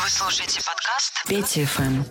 [0.00, 2.04] Вы слушаете подкаст Пети ФМ.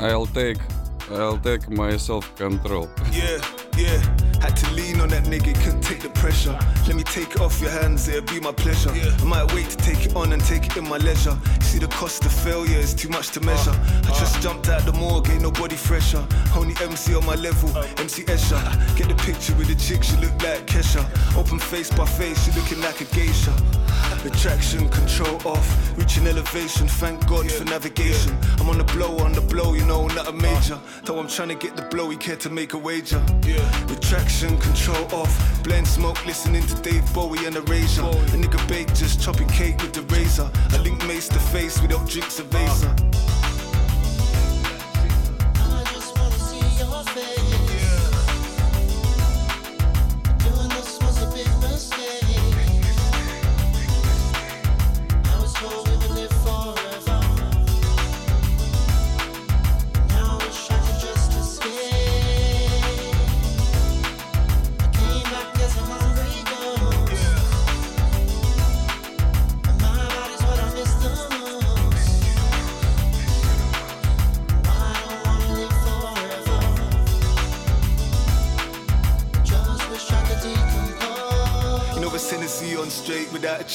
[0.00, 0.77] I'll take
[1.12, 2.88] I'll take my self-control.
[3.12, 3.38] Yeah,
[3.76, 4.27] yeah.
[4.48, 6.58] Had to lean on that nigga, couldn't take the pressure.
[6.86, 8.88] Let me take it off your hands, it'll be my pleasure.
[8.88, 11.36] I might wait to take it on and take it in my leisure.
[11.60, 13.78] See the cost of failure is too much to measure.
[14.06, 16.26] I just jumped out the morgue, ain't nobody fresher.
[16.56, 18.58] Only MC on my level, MC Escher.
[18.96, 21.04] Get the picture with the chick, she look like Kesha.
[21.36, 23.52] Open face by face, she looking like a geisha.
[24.24, 26.88] Attraction, control off, reaching elevation.
[26.88, 28.36] Thank God for navigation.
[28.58, 30.78] I'm on the blow, on the blow, you know, not a major.
[31.04, 33.22] Though I'm trying to get the blow, he care to make a wager.
[33.86, 38.02] Retraction, control off, blend smoke, listening to Dave Bowie and Erasure.
[38.02, 40.48] A nigga bake, just chopping cake with the razor.
[40.70, 42.94] I link mace to face without drinks of Vasa.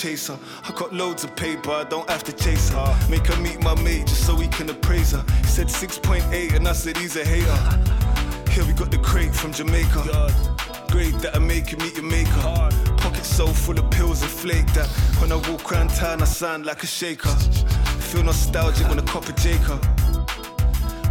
[0.04, 0.38] A chaser.
[0.64, 3.08] I got loads of paper, I don't have to chase her.
[3.10, 5.24] Make her meet my mate just so we can appraise her.
[5.42, 7.60] He said 6.8 and I said he's a hater.
[8.52, 10.04] Here we got the crate from Jamaica.
[10.90, 12.42] Great that I make you meet your maker.
[12.98, 14.88] Pocket so full of pills and flake that
[15.20, 17.36] when I walk around town I sound like a shaker.
[18.10, 19.84] Feel nostalgic when I cop a Jacob.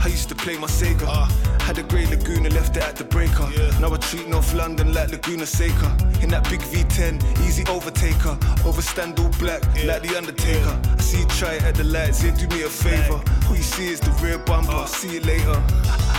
[0.00, 1.51] I used to play my Sega.
[1.72, 3.48] Had a grey Laguna, left it at the breaker.
[3.80, 5.96] Now I treat North London like Laguna Seca.
[6.20, 7.16] In that big V10,
[7.46, 8.36] easy overtaker.
[8.66, 10.78] Overstand all black, like the Undertaker.
[10.84, 13.22] I see you try it at the lights, yeah, do me a favor.
[13.48, 14.86] All you see is the rear bumper.
[14.86, 15.62] See you later.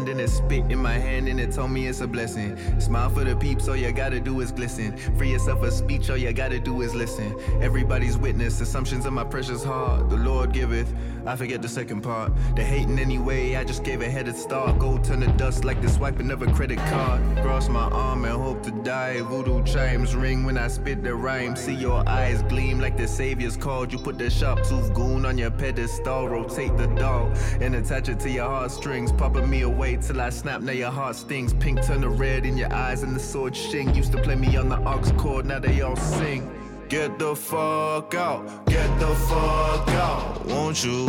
[0.00, 2.56] and that spit in my hand and it told me it's a blessing.
[2.80, 4.96] Smile for the peeps, all you gotta do is glisten.
[5.16, 7.34] Free yourself of speech, all you gotta do is listen.
[7.60, 10.08] Everybody's witness, assumptions of my precious heart.
[10.08, 10.92] The Lord giveth,
[11.26, 12.32] I forget the second part.
[12.54, 14.78] The hating anyway, I just gave a head headed start.
[14.78, 17.22] Gold turn to dust like the swiping of a credit card.
[17.38, 19.22] Cross my arm and hope to die.
[19.22, 21.56] Voodoo chimes ring when I spit the rhyme.
[21.56, 23.94] See your eyes gleam like the Savior's called.
[23.94, 26.28] You put the sharp tooth goon on your pedestal.
[26.28, 29.10] Rotate the dog and attach it to your heartstrings.
[29.10, 30.60] Popping me away till I snap.
[30.60, 31.52] Now your heart stings.
[31.54, 33.94] Pink turn to red in your eyes and the sword shing.
[33.94, 36.50] Used to play me on the aux chord, now they all sing.
[36.88, 41.06] Get the fuck out, get the fuck out, won't you?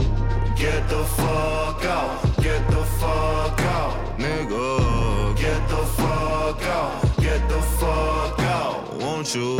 [0.55, 5.35] Get the fuck out, get the fuck out, nigga.
[5.35, 9.57] Get the fuck out, get the fuck out, won't you?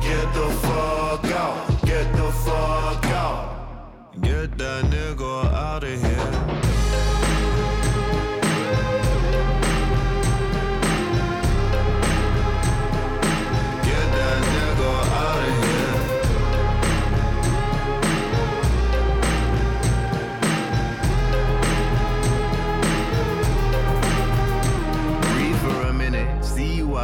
[0.00, 3.46] Get the fuck out, get the fuck out.
[4.20, 6.65] Get that nigga out of here.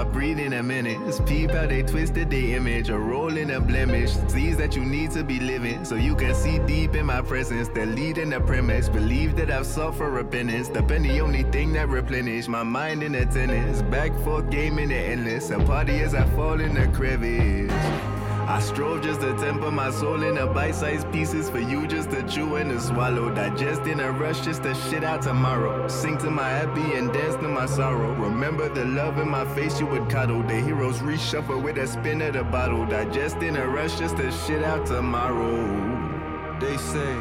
[0.03, 0.99] I breathe in a minute.
[1.07, 2.89] Just peep how they twisted the image.
[2.89, 4.11] A roll in a blemish.
[4.27, 5.85] Sees that you need to be living.
[5.85, 7.69] So you can see deep in my presence.
[7.69, 8.89] The lead in the premise.
[8.89, 10.67] Believe that I've for repentance.
[10.67, 13.81] The pen the only thing that replenish my mind in attendance.
[13.83, 15.51] Back for game in the endless.
[15.51, 18.22] A party as I fall in the crevice.
[18.47, 22.57] I strove just to temper my soul into bite-sized pieces for you just to chew
[22.57, 23.35] and to swallow.
[23.35, 25.89] Digest in a rush just to shit out tomorrow.
[25.89, 28.13] Sing to my happy and dance to my sorrow.
[28.15, 30.43] Remember the love in my face you would cuddle.
[30.43, 32.85] The heroes reshuffle with a spin of the bottle.
[32.87, 36.59] Digest in a rush just to shit out tomorrow.
[36.61, 37.17] They say.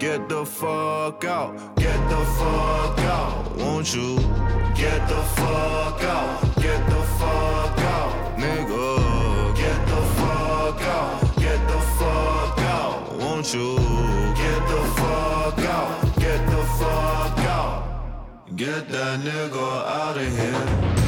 [0.00, 4.16] Get the fuck out, get the fuck out, won't you?
[4.74, 8.79] Get the fuck out, get the fuck out, nigga.
[13.42, 13.76] don't you?
[14.34, 18.46] Get the fuck out, get the fuck out.
[18.54, 20.99] Get that nigga out of here.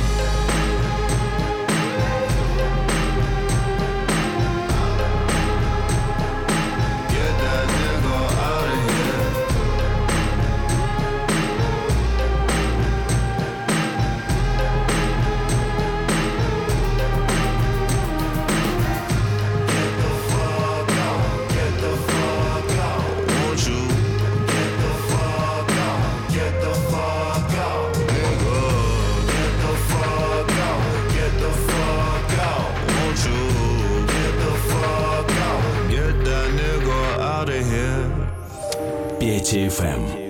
[39.53, 40.22] DFM.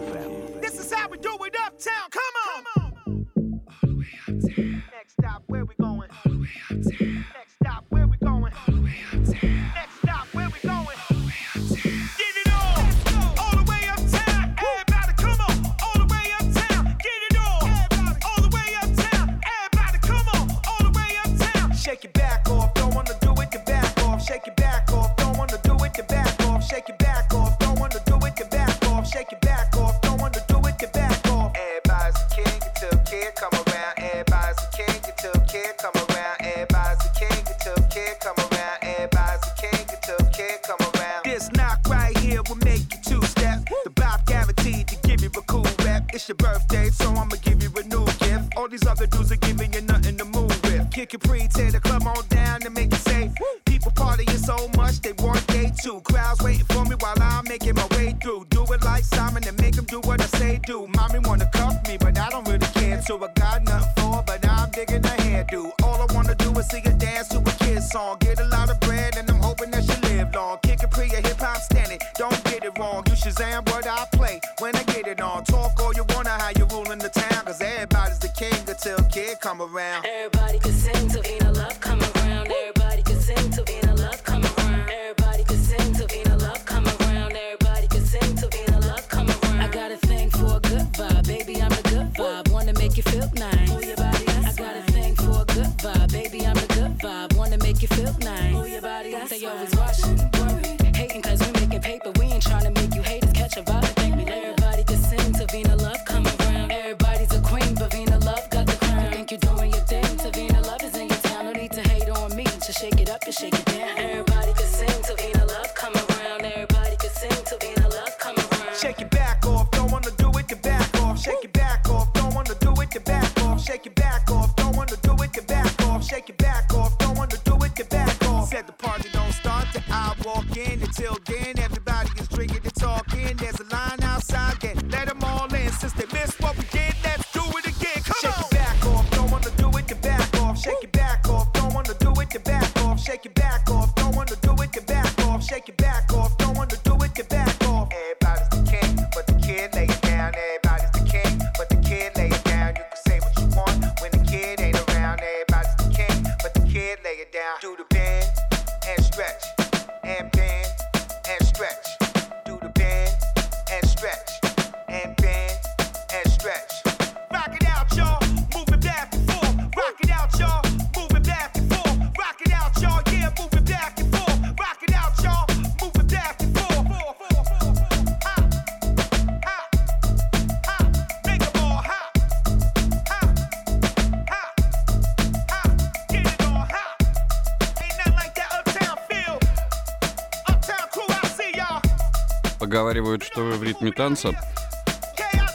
[192.83, 194.33] поговаривают, что вы в ритме танца.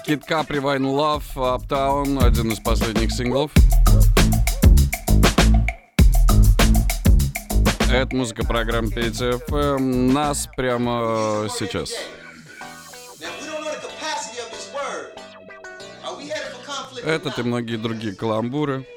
[0.06, 3.52] Кит Капри, Вайн Love, аптаун, один из последних синглов.
[7.92, 9.56] Это музыка программы ПТФМ.
[9.56, 10.14] Эм.
[10.14, 11.02] Нас прямо
[11.44, 11.92] э, сейчас.
[17.04, 18.88] Этот и многие другие каламбуры.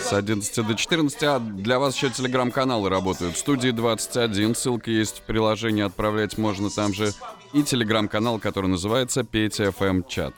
[0.00, 3.36] С 11 до 14, а для вас еще телеграм-каналы работают.
[3.36, 7.12] В студии 21, ссылка есть в приложении, отправлять можно там же
[7.52, 10.34] и телеграм-канал, который называется «Петя FM Чат».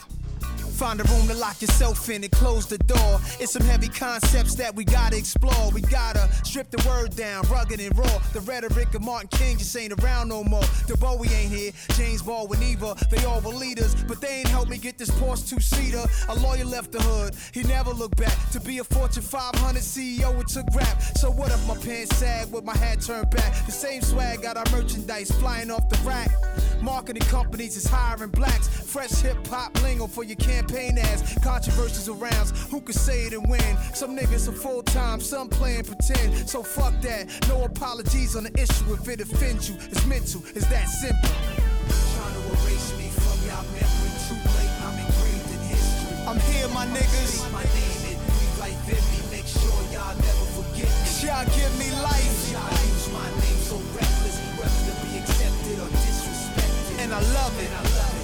[0.72, 3.20] Find a room to lock yourself in and close the door.
[3.38, 5.70] It's some heavy concepts that we gotta explore.
[5.72, 8.18] We gotta strip the word down, rugged and raw.
[8.32, 10.64] The rhetoric of Martin King just ain't around no more.
[10.88, 12.94] The Bowie ain't here, James Baldwin either.
[13.10, 16.04] They all were leaders, but they ain't helped me get this Porsche two seater.
[16.28, 18.36] A lawyer left the hood, he never looked back.
[18.52, 21.00] To be a Fortune 500 CEO, it took rap.
[21.16, 23.66] So what if my pants sag with my hat turned back?
[23.66, 26.30] The same swag got our merchandise flying off the rack.
[26.80, 28.68] Marketing companies is hiring blacks.
[28.68, 31.38] Fresh hip hop lingo for your campaign ads.
[31.42, 33.76] Controversies around, who could say it and win?
[33.94, 36.48] Some niggas are full time, some playing pretend.
[36.48, 37.26] So fuck that.
[37.48, 39.76] No apologies on the issue if it offends you.
[39.90, 41.30] It's mental, it's that simple.
[42.14, 44.72] Trying to erase me from y'all memory too late.
[44.86, 46.16] I'm engraved in history.
[46.26, 47.42] I'm here, my niggas.
[47.52, 48.18] My name it.
[48.22, 49.20] Breathe like Vivi.
[49.34, 51.08] Make sure y'all never forget me.
[51.26, 52.52] Y'all give me life.
[52.52, 57.02] Y'all use my name so reckless, whether to be accepted or disrespected.
[57.02, 57.66] And I love it.
[57.66, 58.21] And I love it.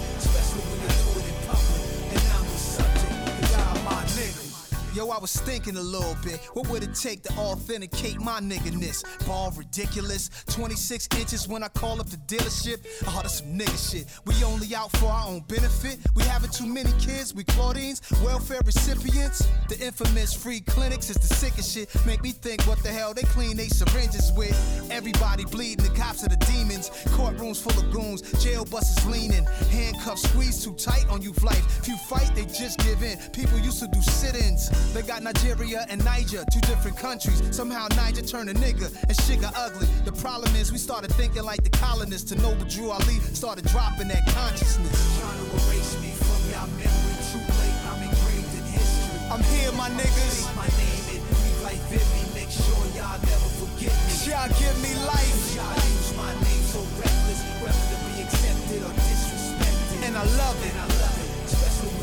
[4.95, 6.41] Yo, I was thinking a little bit.
[6.55, 9.05] What would it take to authenticate my nigga-ness?
[9.27, 10.31] Ball ridiculous.
[10.47, 12.87] 26 inches when I call up the dealership.
[13.07, 14.07] Oh, that's some nigga shit.
[14.25, 15.99] We only out for our own benefit.
[16.17, 17.35] We having too many kids.
[17.35, 19.47] We Claudines, welfare recipients.
[19.69, 21.89] The infamous free clinics is the sickest shit.
[22.07, 24.57] Make me think what the hell they clean they syringes with.
[24.91, 26.91] Everybody bleeding, the cops are the demons.
[27.17, 29.45] Courtrooms full of goons, jail buses leaning.
[29.71, 31.81] Handcuffs squeezed too tight on you life.
[31.81, 33.19] If you fight, they just give in.
[33.33, 34.71] People used to do sit-ins.
[34.95, 37.43] They got Nigeria and Niger, two different countries.
[37.55, 39.87] Somehow Niger turned a nigga and got ugly.
[40.05, 42.29] The problem is we started thinking like the colonists.
[42.33, 44.97] To Noble Drew Ali started dropping that consciousness.
[45.21, 47.79] Trying to erase me from y'all memory too late.
[47.87, 49.21] I'm engraved in history.
[49.31, 50.51] I'm here, my niggas.
[50.51, 52.23] Breathe like Vivi.
[52.35, 54.11] Make sure y'all never forget me.
[54.27, 55.39] Y'all give me life.
[55.55, 60.11] Y'all use my name so reckless, whether to be accepted or disrespected.
[60.11, 60.75] And I love it.
[60.75, 61.29] And I love it.
[61.47, 61.98] Especially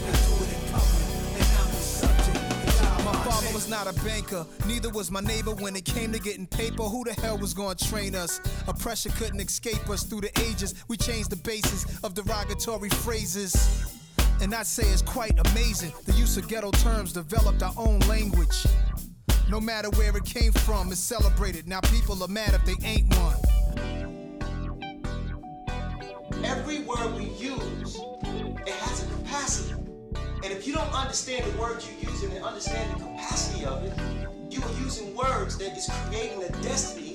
[3.46, 6.84] father was not a banker, neither was my neighbor when it came to getting paper.
[6.84, 8.40] Who the hell was gonna train us?
[8.68, 10.74] Oppression couldn't escape us through the ages.
[10.88, 13.56] We changed the basis of derogatory phrases.
[14.42, 15.94] And I'd say it's quite amazing.
[16.06, 18.66] The use of ghetto terms developed our own language.
[19.50, 21.68] No matter where it came from, it's celebrated.
[21.68, 23.38] Now people are mad if they ain't one.
[26.44, 28.00] Every word we use,
[28.66, 29.85] it has a capacity.
[30.46, 33.98] And if you don't understand the words you're using and understand the capacity of it,
[34.54, 37.14] you are using words that is creating a destiny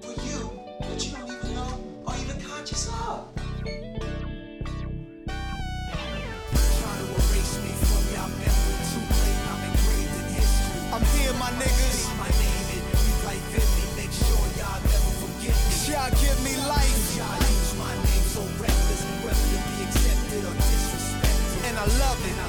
[0.00, 3.28] for you that you don't even know or even conscious of.
[10.92, 12.18] I'm here, my niggas.
[12.18, 12.82] My name it.
[13.94, 15.86] Make sure y'all never forget me.
[15.86, 17.14] Y'all give me life.
[17.14, 21.62] Y'all use my name so reckless, whether to be accepted or disrespected.
[21.62, 21.68] It.
[21.68, 22.41] And I love it.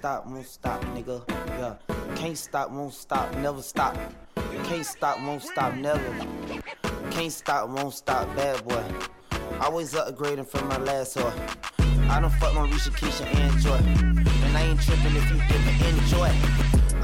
[0.00, 1.20] Stop, won't stop, nigga.
[1.60, 1.74] Yeah.
[2.16, 3.94] Can't stop, won't stop, never stop.
[4.64, 6.26] Can't stop, won't stop, never.
[7.10, 8.82] Can't stop, won't stop, bad boy.
[9.60, 11.34] Always upgrading from my last whore.
[12.08, 13.76] I done fuck my Risha, Keisha, and Joy.
[14.46, 16.32] And I ain't tripping if you didn't enjoy.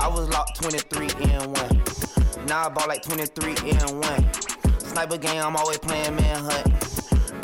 [0.00, 2.46] I was locked 23 and 1.
[2.46, 4.34] Now I bought like 23 and 1.
[4.78, 6.66] Sniper game, I'm always playing manhunt.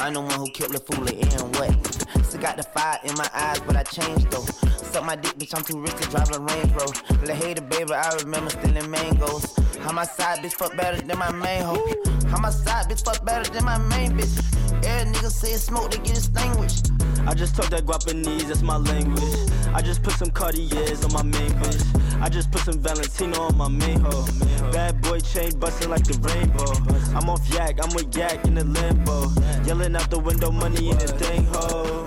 [0.01, 2.25] I'm the one who killed the fool and what?
[2.25, 4.72] Still got the fire in my eyes, but I changed though.
[4.93, 6.93] Suck my dick, bitch, I'm too rich to drive a Range Rover.
[7.21, 9.57] Little hater, baby, I remember stealing mangoes.
[9.81, 11.83] How my side bitch fuck better than my main hoe.
[12.29, 14.37] How my side bitch fuck better than my main bitch.
[14.85, 16.91] Every nigga say smoke, they get extinguished.
[17.27, 19.51] I just talk that Guapanese, that's my language.
[19.73, 22.21] I just put some Cartiers on my main bitch.
[22.21, 24.27] I just put some Valentino on my main hoe.
[24.73, 26.71] Bad boy chain busting like the rainbow.
[27.19, 29.33] I'm off yak, I'm with yak in the limbo.
[29.65, 32.07] Yelling out the window, money in the thing ho.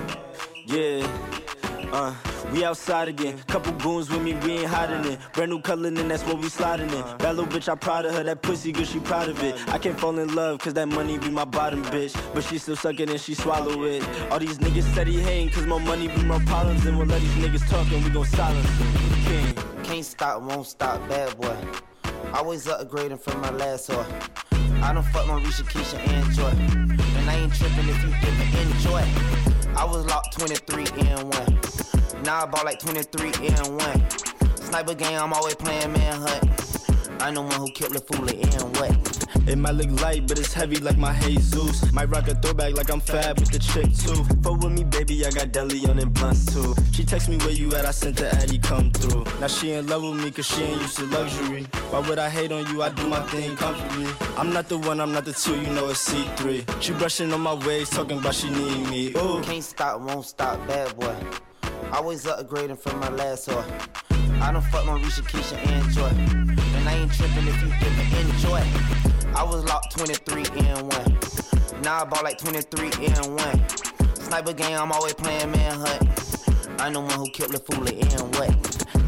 [0.67, 1.44] Yeah.
[1.91, 2.13] Uh,
[2.51, 3.37] we outside again.
[3.47, 5.19] Couple goons with me, we ain't hiding it.
[5.33, 7.01] Brand new color, and that's what we sliding in.
[7.17, 8.23] Bad little bitch, I proud of her.
[8.23, 9.55] That pussy good, she proud of it.
[9.69, 12.15] I can't fall in love, cause that money be my bottom bitch.
[12.33, 14.03] But she still suck it and she swallow it.
[14.31, 16.85] All these niggas steady hating, cause my money be my problems.
[16.85, 18.93] And we'll let these niggas talk and we gon' silence them.
[19.25, 19.83] King.
[19.83, 21.55] Can't stop, won't stop, bad boy.
[22.33, 24.05] Always upgrading from my last whore.
[24.81, 26.49] I don't fuck my Risha, Keisha, and Joy.
[27.17, 29.64] And I ain't tripping if you give me enjoy.
[29.77, 32.23] I was locked 23 and 1.
[32.23, 34.11] Now I bought like 23 and 1.
[34.55, 36.64] Sniper game, I'm always playing manhunt.
[37.19, 38.47] I know one who killed the fool in
[38.79, 39.25] what.
[39.47, 41.91] It might look light, but it's heavy like my Jesus.
[41.91, 44.23] Might rock a throwback like I'm fab with the chick too.
[44.41, 46.73] Fuck with me, baby, I got deli on and blunts too.
[46.93, 49.23] She text me where you at, I sent the Addy come through.
[49.39, 51.63] Now she in love with me cause she ain't used to luxury.
[51.91, 52.81] Why would I hate on you?
[52.81, 54.07] I do my thing comfortably.
[54.37, 56.81] I'm not the one, I'm not the two, you know it's C3.
[56.81, 59.09] She brushing on my waist, talking about she need me.
[59.15, 59.41] Ooh.
[59.41, 61.15] Can't stop, won't stop, bad boy.
[61.91, 63.63] Always upgrading from my last whore.
[64.41, 66.74] I don't fuck my Risha, Keisha, and Joy.
[66.85, 68.61] And I ain't tripping if you didn't enjoy.
[69.35, 71.81] I was locked 23 and 1.
[71.81, 73.69] Now I bought like 23 and 1.
[74.13, 76.79] Sniper game, I'm always playing manhunt.
[76.79, 79.04] I know one who killed the fool and what.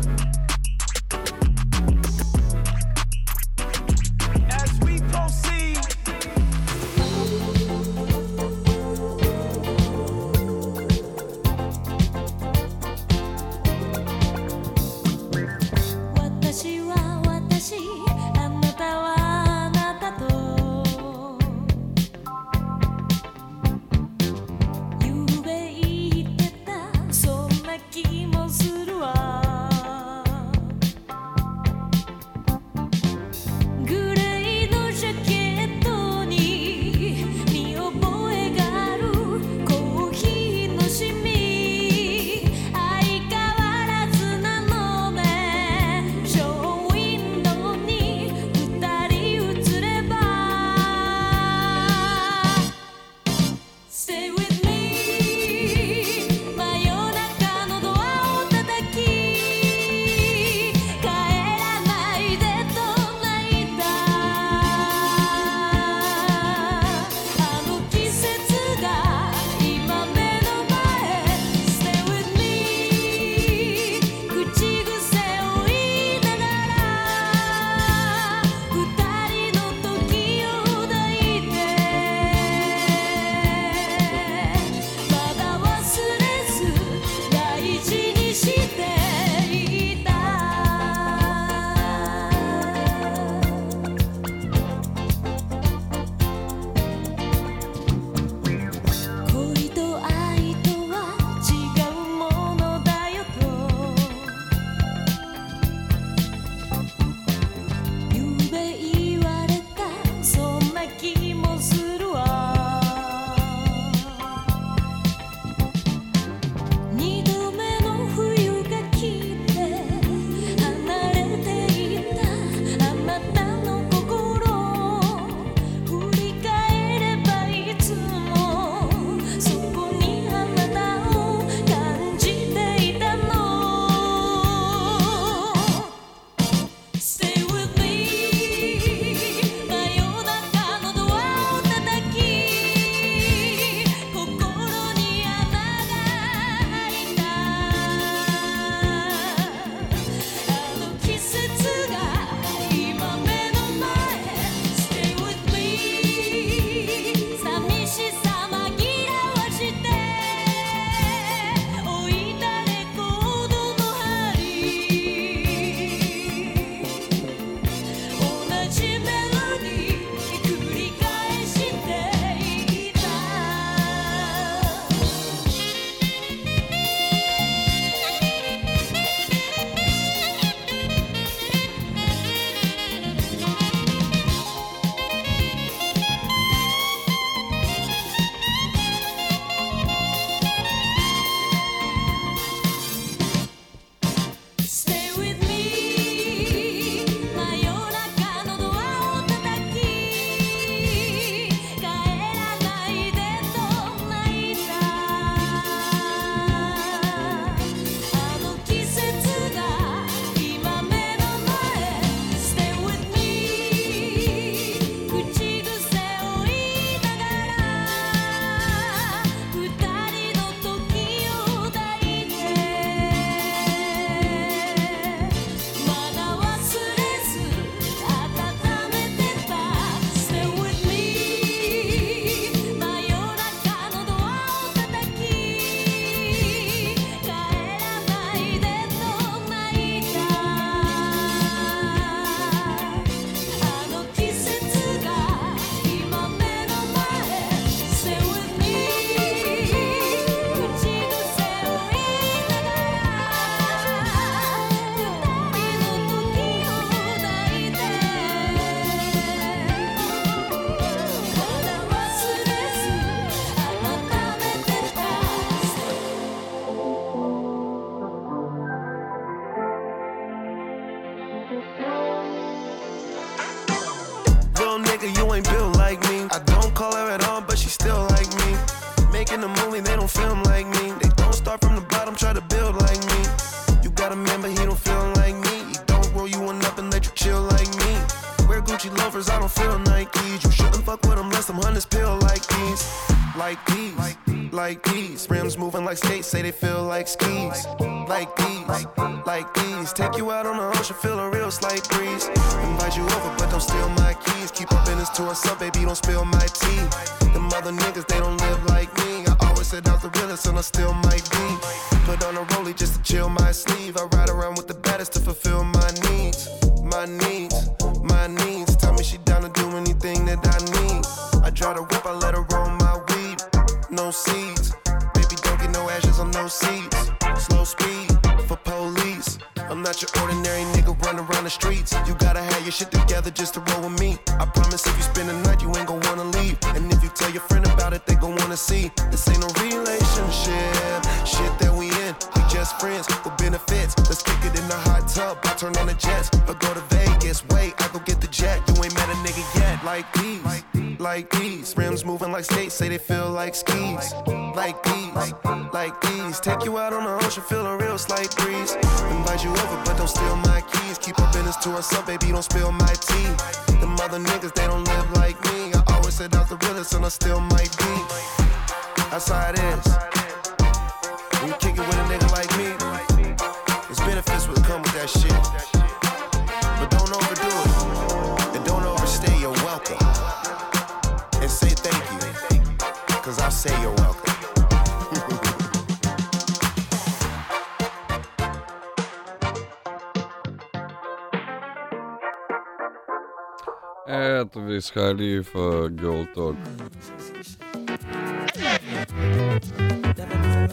[394.08, 396.56] Это Вис Халифа Girl Talk.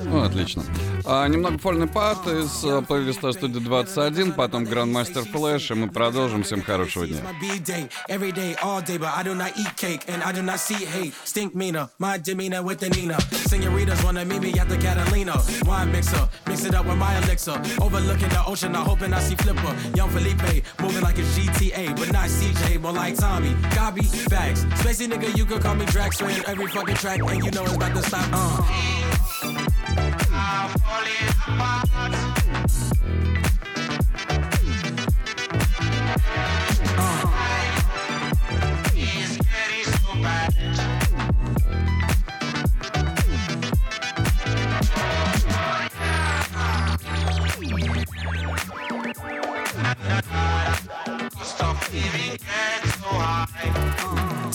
[0.04, 0.62] Ну, отлично.
[1.04, 6.44] А, немного фольный пат из а, плейлиста студии 21, потом Грандмастер Флэш, и мы продолжим.
[6.44, 7.20] Всем хорошего дня.
[13.54, 17.60] Senoritas wanna meet me at the Catalina wine mixer, mix it up with my elixir.
[17.80, 19.74] Overlooking the ocean, I'm hoping I see Flipper.
[19.96, 23.54] Young Felipe, moving like a GTA, but not CJ, more like Tommy.
[23.74, 24.64] Gobby, facts.
[24.80, 27.76] Spacey nigga, you could call me Drax, in every fucking track, and you know it's
[27.76, 29.03] about to cause uh.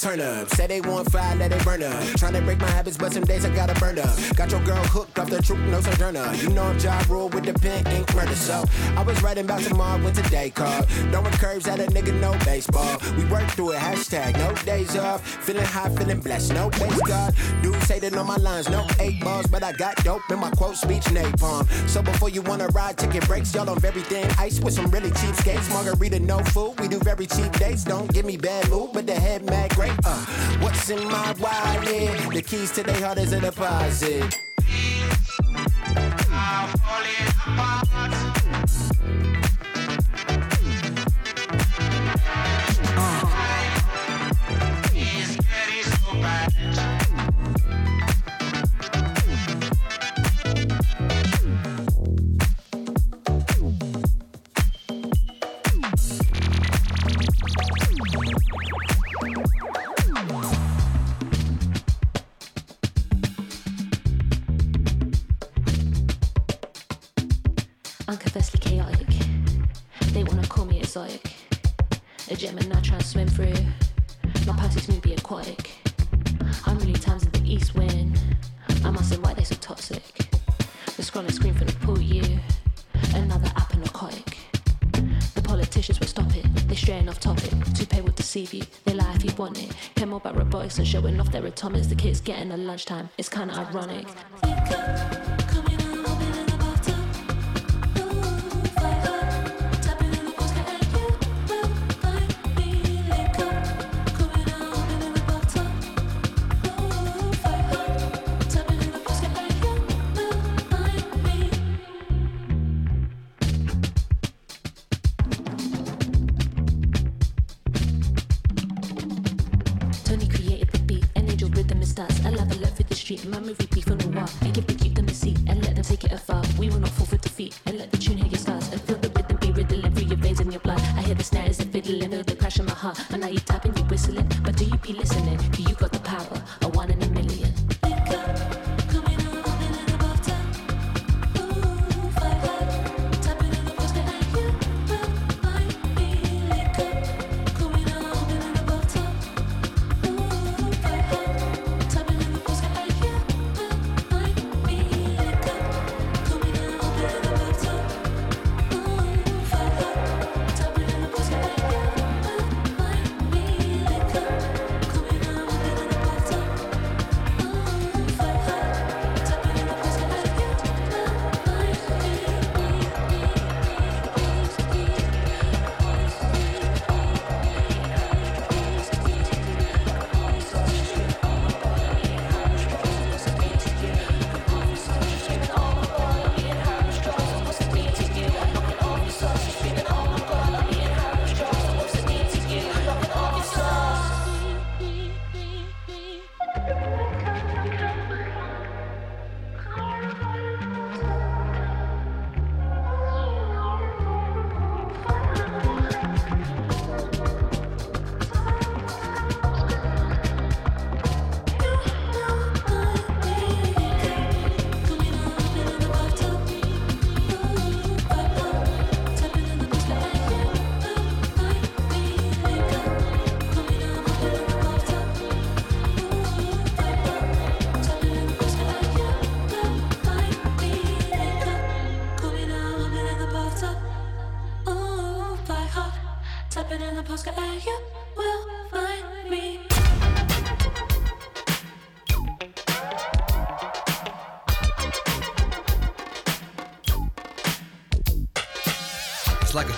[0.09, 0.49] turn up.
[0.49, 2.03] Say they want fire, let it burn up.
[2.17, 4.17] Trying to break my habits, but some days I gotta burn up.
[4.35, 6.33] Got your girl hooked off the truth, no sojourner.
[6.35, 8.35] You know I'm job rule with the pen, ink murder.
[8.35, 8.63] So
[8.95, 10.87] I was writing about tomorrow when today called.
[11.11, 12.97] Throwing curves at a nigga, no baseball.
[13.17, 15.21] We work through it, hashtag no days off.
[15.45, 17.33] Feeling high, feeling blessed, no base God.
[17.89, 20.75] say that on my lines, no eight balls, but I got dope in my quote
[20.75, 21.67] speech napalm.
[21.87, 25.11] So before you wanna ride, ticket breaks, y'all on very thin ice with some really
[25.11, 25.69] cheap skates.
[25.69, 27.83] Margarita, no food, we do very cheap dates.
[27.83, 29.91] Don't give me bad mood, but the head mad great.
[30.11, 30.15] Uh,
[30.59, 32.33] what's in my wallet?
[32.33, 34.41] The keys to their heart is a deposit.
[89.49, 89.69] on it.
[89.95, 91.87] Hemo by robotics and showing off their atomics.
[91.87, 93.09] The kids getting a lunchtime.
[93.17, 94.07] It's kinda ironic.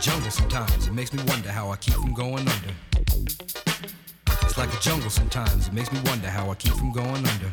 [0.02, 0.88] Jungle sometimes.
[0.88, 2.74] It makes me wonder how I keep from going under.
[4.42, 5.68] It's like a jungle sometimes.
[5.68, 7.52] It makes me wonder how I keep from going under.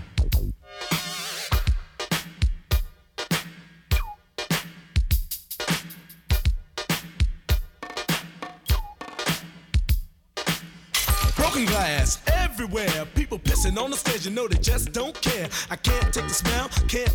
[11.36, 13.06] Broken glass everywhere.
[13.14, 15.50] People pissing on the stage, you know they just don't care.
[15.70, 16.70] I can't take the smell,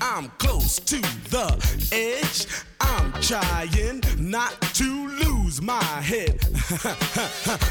[0.00, 1.48] I'm close to the
[1.92, 2.46] edge.
[2.80, 6.34] I'm trying not to lose my head.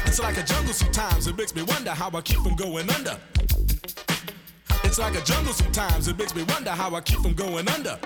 [0.06, 3.18] it's like a jungle sometimes, it makes me wonder how I keep from going under.
[4.84, 7.98] It's like a jungle sometimes, it makes me wonder how I keep from going under.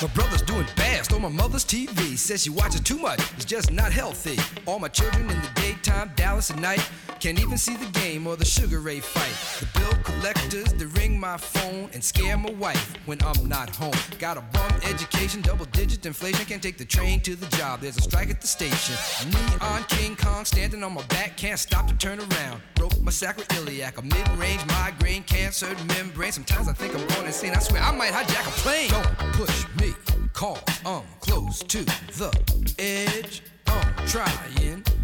[0.00, 2.16] My brother's doing bad, stole my mother's TV.
[2.16, 4.38] Says she watches too much, it's just not healthy.
[4.66, 5.50] All my children in the
[5.88, 6.88] daytime, Dallas at night.
[7.20, 9.34] Can't even see the game or the Sugar Ray fight.
[9.60, 13.92] The bill collectors, they ring my phone and scare my wife when I'm not home.
[14.18, 16.44] Got a bum education, double digit inflation.
[16.46, 18.94] Can't take the train to the job, there's a strike at the station.
[19.32, 22.60] Neon King Kong standing on my back, can't stop to turn around.
[22.74, 26.32] Broke my sacroiliac, a mid range migraine, cancer membrane.
[26.32, 28.90] Sometimes I think I'm going insane, I swear I might hijack a plane.
[28.90, 29.92] Don't push me,
[30.32, 33.42] call, I'm close to the edge.
[33.66, 34.48] I'm trying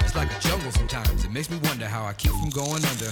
[0.00, 1.24] It's like a jungle sometimes.
[1.24, 3.10] It makes me wonder how I keep from going under.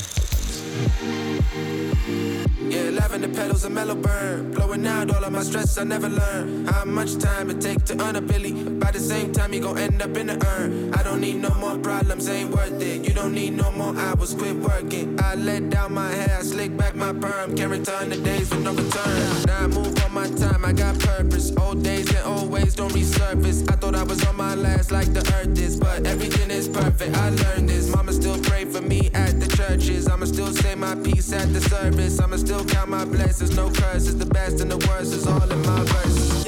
[2.69, 4.53] Yeah, lavender petals and mellow burn.
[4.53, 6.69] Blowing out all of my stress I never learned.
[6.69, 8.53] How much time it take to earn a billy.
[8.53, 10.93] By the same time, you gon' end up in the urn.
[10.95, 13.07] I don't need no more problems, ain't worth it.
[13.07, 15.19] You don't need no more hours, quit working.
[15.21, 17.57] I let down my hair, I slick back my perm.
[17.57, 19.47] Can't return the days with no return.
[19.47, 21.53] Now I move on my time, I got purpose.
[21.57, 23.71] Old days and old ways don't resurface.
[23.71, 27.17] I thought I was on my last like the earth is, but everything is perfect.
[27.17, 27.89] I learned this.
[27.95, 30.09] Mama still pray for me at the churches.
[30.09, 32.21] I'ma still say my piece at the service.
[32.21, 34.17] I'ma still count my blessings, no curses.
[34.17, 36.45] The best and the worst is all in my verses.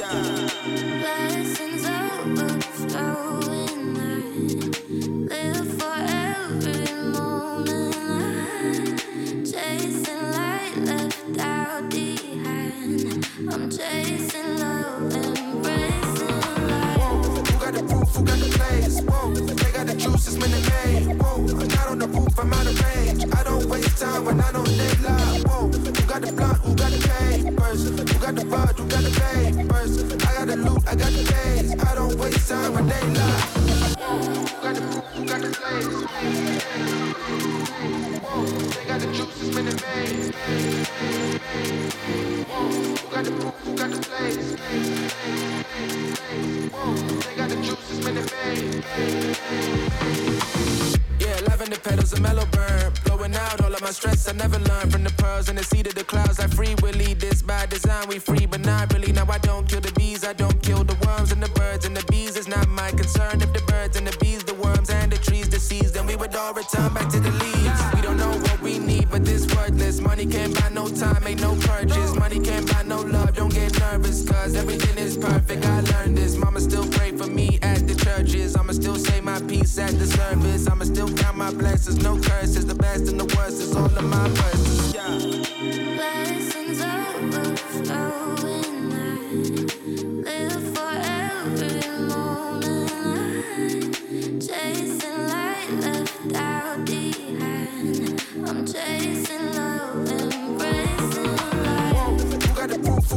[1.01, 3.29] Blessings overflowing.
[5.27, 7.95] Live for every moment.
[9.51, 13.27] Chasing light left out behind.
[13.51, 17.01] I'm chasing love, embracing life.
[17.01, 18.09] Who got the proof?
[18.15, 19.01] Who got the plays?
[19.01, 19.60] Whoa,
[20.27, 21.21] it's Minute Maid.
[21.21, 23.25] Whoa, I'm on the roof, I'm out of range.
[23.33, 25.41] I don't waste time when I don't deadline.
[25.43, 26.57] Whoa, who got the blunt?
[26.61, 27.83] Who got the papers?
[27.89, 28.77] Who got the bud?
[28.77, 30.03] Who got the papers?
[30.23, 31.71] I got the loot, I got the days.
[31.83, 33.41] I don't waste time when they lie.
[34.01, 35.05] Who got the proof?
[35.13, 35.47] Who got the.
[38.71, 39.07] Who got the
[48.13, 49.40] the
[51.83, 52.93] petals, a mellow burn.
[53.05, 55.87] Blowing out all of my stress, I never learned from the pearls and the seed
[55.87, 56.39] of the clouds.
[56.39, 59.11] I free willy, this by design, we free, but not really.
[59.11, 61.95] Now I don't kill the bees, I don't kill the worms and the birds and
[61.95, 62.35] the bees.
[62.35, 65.41] It's not my concern if the birds and the bees, the worms and the trees,
[65.61, 67.81] seeds, then we would all return back to the leaves.
[67.95, 70.01] We don't know what we need, but this worthless.
[70.01, 72.15] Money can't buy no time, ain't no purchase.
[72.15, 75.65] Money can't buy no love, don't get nervous, cause everything is perfect.
[75.65, 76.35] I learned this.
[76.35, 77.50] Mama still pray for me
[78.81, 80.67] still say my piece at the service.
[80.67, 82.65] I'ma still count my blessings, no curses.
[82.65, 84.93] The best and the worst is all of my verses.
[84.95, 85.17] Yeah.
[85.95, 86.70] Blessings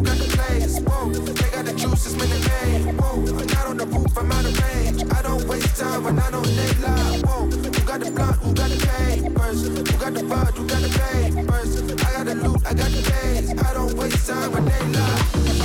[0.04, 0.80] got the plays?
[0.80, 3.00] Whoa, they got the juice, it's Minute Maid.
[3.00, 5.02] Whoa, I'm not on the roof, I'm out of range.
[5.12, 7.22] I don't waste time when I don't daylight.
[7.26, 8.36] Whoa, who got the blunt?
[8.42, 9.66] Who got the papers?
[9.66, 10.54] Who got the bud?
[10.54, 11.70] Who got the papers?
[12.04, 13.50] I got the loot, I got the days.
[13.50, 15.22] I don't waste time when they lie.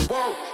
[0.10, 0.49] Whoa,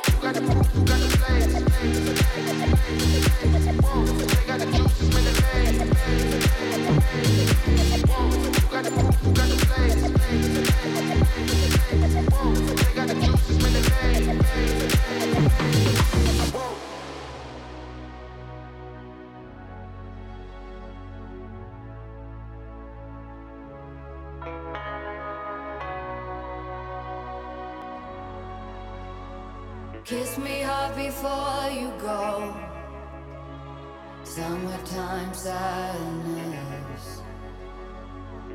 [34.85, 37.21] Summertime sadness.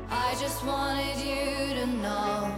[0.09, 2.55] I just wanted you to know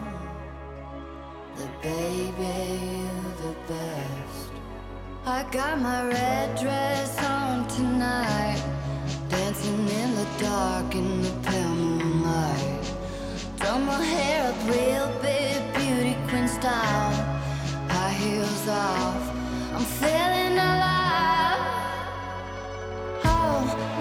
[1.58, 2.54] that, baby,
[3.02, 4.52] you're the best.
[5.26, 8.62] I got my red dress on tonight,
[9.30, 12.94] dancing in the dark in the pale moonlight.
[13.58, 17.14] Done my hair up real big, beauty queen style.
[17.90, 19.32] High heels off,
[19.74, 21.13] I'm feeling alive.
[23.66, 23.93] Oh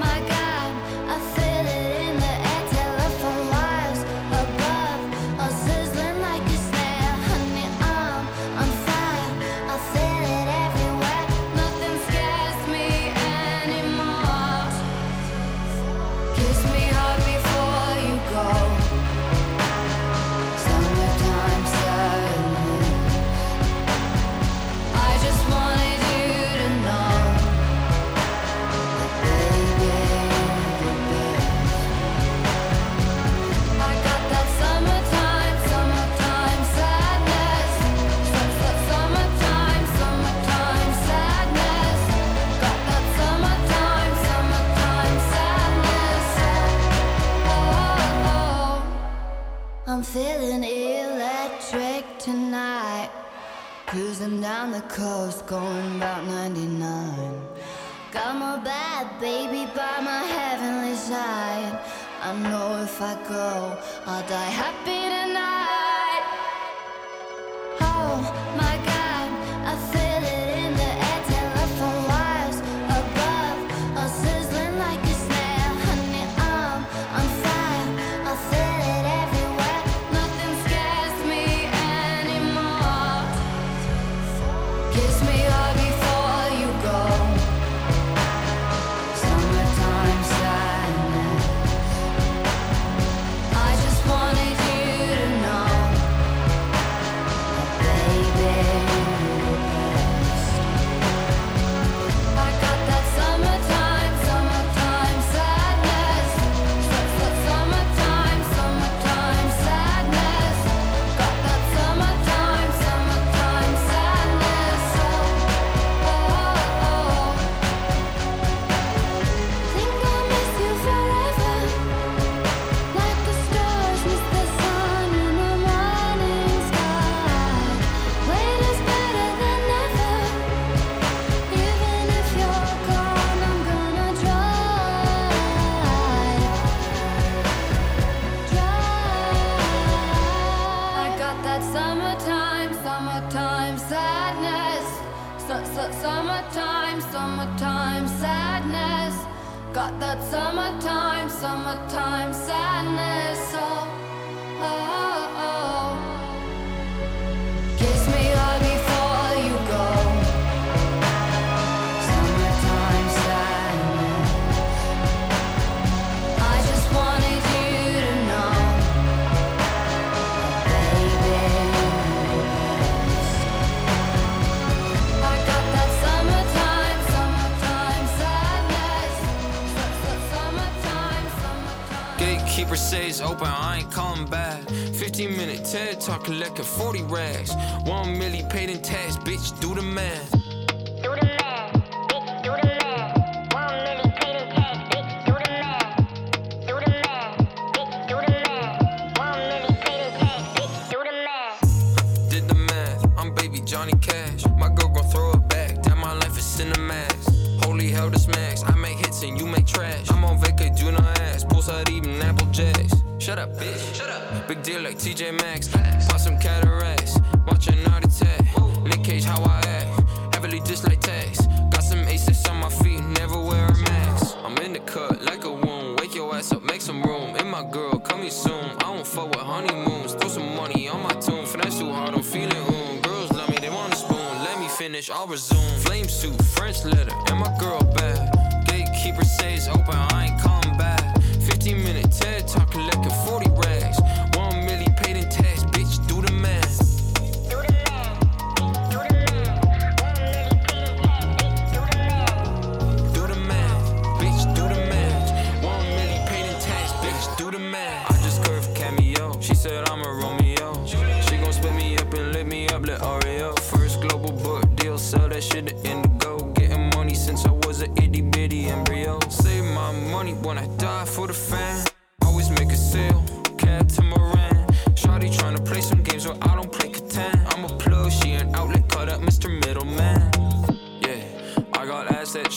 [185.72, 187.54] Talking like a 40 rags.
[187.84, 190.21] One milli paid in tax, bitch, do the math.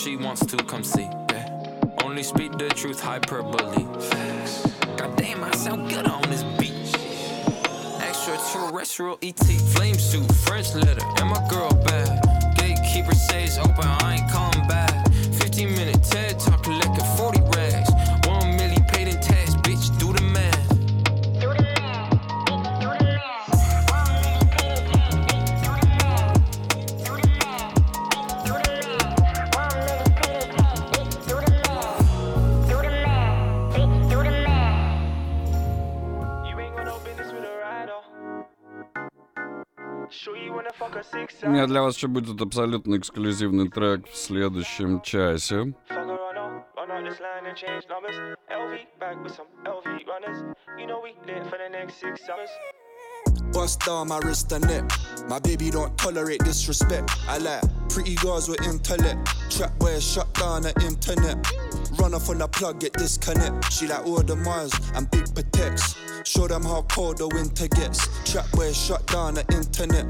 [0.05, 1.09] she wants to come see.
[1.31, 1.49] Yeah.
[2.03, 3.85] Only speak the truth, hyperbole.
[3.99, 4.67] Facts.
[4.97, 6.73] God damn, I sound good on this beat.
[8.03, 9.39] Extraterrestrial ET,
[9.73, 12.21] flame suit, French letter, and my girl bad.
[12.55, 14.94] Gatekeeper says open, I ain't coming back.
[41.45, 45.73] У меня для вас еще будет абсолютно эксклюзивный трек в следующем часе.
[53.53, 54.83] Bust down my wrist and neck.
[55.29, 57.09] My baby don't tolerate disrespect.
[57.29, 59.19] I like pretty girls with intellect.
[59.49, 61.37] Trap where shut down the internet.
[61.97, 63.71] Run off on the plug, get disconnect.
[63.71, 65.95] She like all the Mars and big protects.
[66.25, 68.07] Show them how cold the winter gets.
[68.31, 70.05] Trap boys shut down the internet.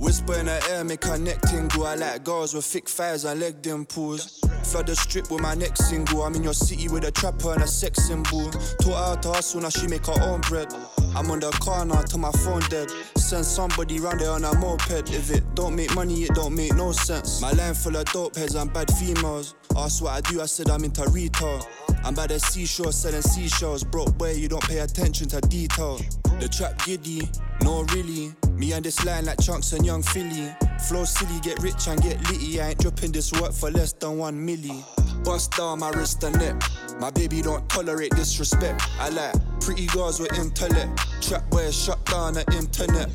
[0.00, 1.86] Whisper in the air, make her neck tingle.
[1.86, 4.40] I like girls with thick thighs and leg dimples.
[4.64, 6.22] Flood the strip with my next single.
[6.22, 8.50] I'm in your city with a trapper and a sex symbol.
[8.80, 10.72] Taught her to hustle, now she make her own bread.
[11.14, 12.90] I'm on the car now till my phone dead.
[13.16, 15.10] Send somebody round there on a moped.
[15.12, 17.40] If it don't make money, it don't make no sense.
[17.40, 19.54] My line full of dope heads and bad females.
[19.76, 21.66] Ask what I do, I said I'm into retail.
[22.04, 23.84] I'm by the seashore selling seashells.
[23.84, 26.00] Broke boy, you don't pay attention to detail.
[26.38, 27.28] The trap giddy,
[27.62, 28.32] no really.
[28.52, 30.50] Me and this line like chunks and young Philly.
[30.88, 32.60] Flow silly, get rich and get litty.
[32.60, 34.82] I ain't dropping this work for less than one milli.
[35.24, 36.62] Bust down my wrist and neck.
[36.98, 38.82] My baby don't tolerate disrespect.
[38.98, 40.98] I like pretty girls with intellect.
[41.22, 43.08] Trap boys shut down the internet.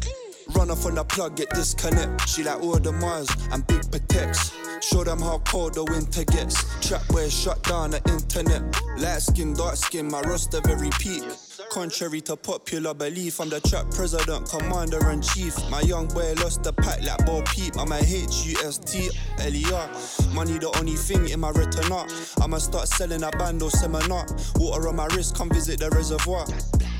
[0.55, 2.27] Run off on the plug, get disconnect.
[2.29, 4.51] She like all the Mars and big protects.
[4.81, 6.63] Show them how cold the winter gets.
[6.87, 8.61] Trap boys shut down the internet.
[8.97, 11.23] Light skin, dark skin, my roster very peak.
[11.69, 15.55] Contrary to popular belief, I'm the trap president, commander in chief.
[15.69, 17.77] My young boy lost the pack like Bo Peep.
[17.77, 19.89] I'm a H-U-S-T-L-E-R.
[20.33, 22.07] Money the only thing in my retina.
[22.41, 24.25] I'ma start selling a band or seminar.
[24.55, 26.45] Water on my wrist, come visit the reservoir.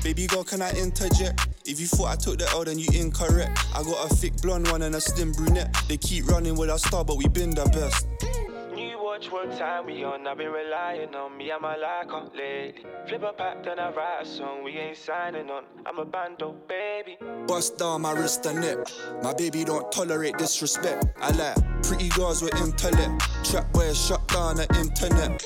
[0.02, 1.48] Baby girl, can I interject?
[1.64, 3.58] If you thought I took the L, then you incorrect.
[3.74, 5.74] I got a thick blonde one and a slim brunette.
[5.88, 8.06] They keep running with our star, but we been the best.
[9.16, 10.26] Watch what time we on.
[10.26, 12.84] I've been relying on me and my like on lately.
[13.08, 14.62] Flip a pack, then I write a song.
[14.62, 15.64] We ain't signing on.
[15.86, 17.16] I'm a bando, baby.
[17.46, 18.76] Bust down my wrist and neck.
[19.22, 21.06] My baby don't tolerate disrespect.
[21.18, 23.22] I like pretty girls with intellect.
[23.42, 25.42] Trap boys shut down the internet.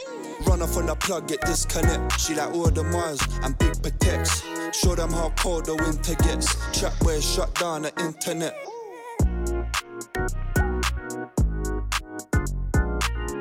[0.49, 2.19] Run off on the plug, get disconnect.
[2.19, 4.43] She like all the Mars and big protects.
[4.73, 6.57] Show them how cold the winter gets.
[6.77, 8.53] Trap boys shut down the internet.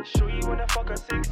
[0.05, 1.29] Show you wanna fuck a six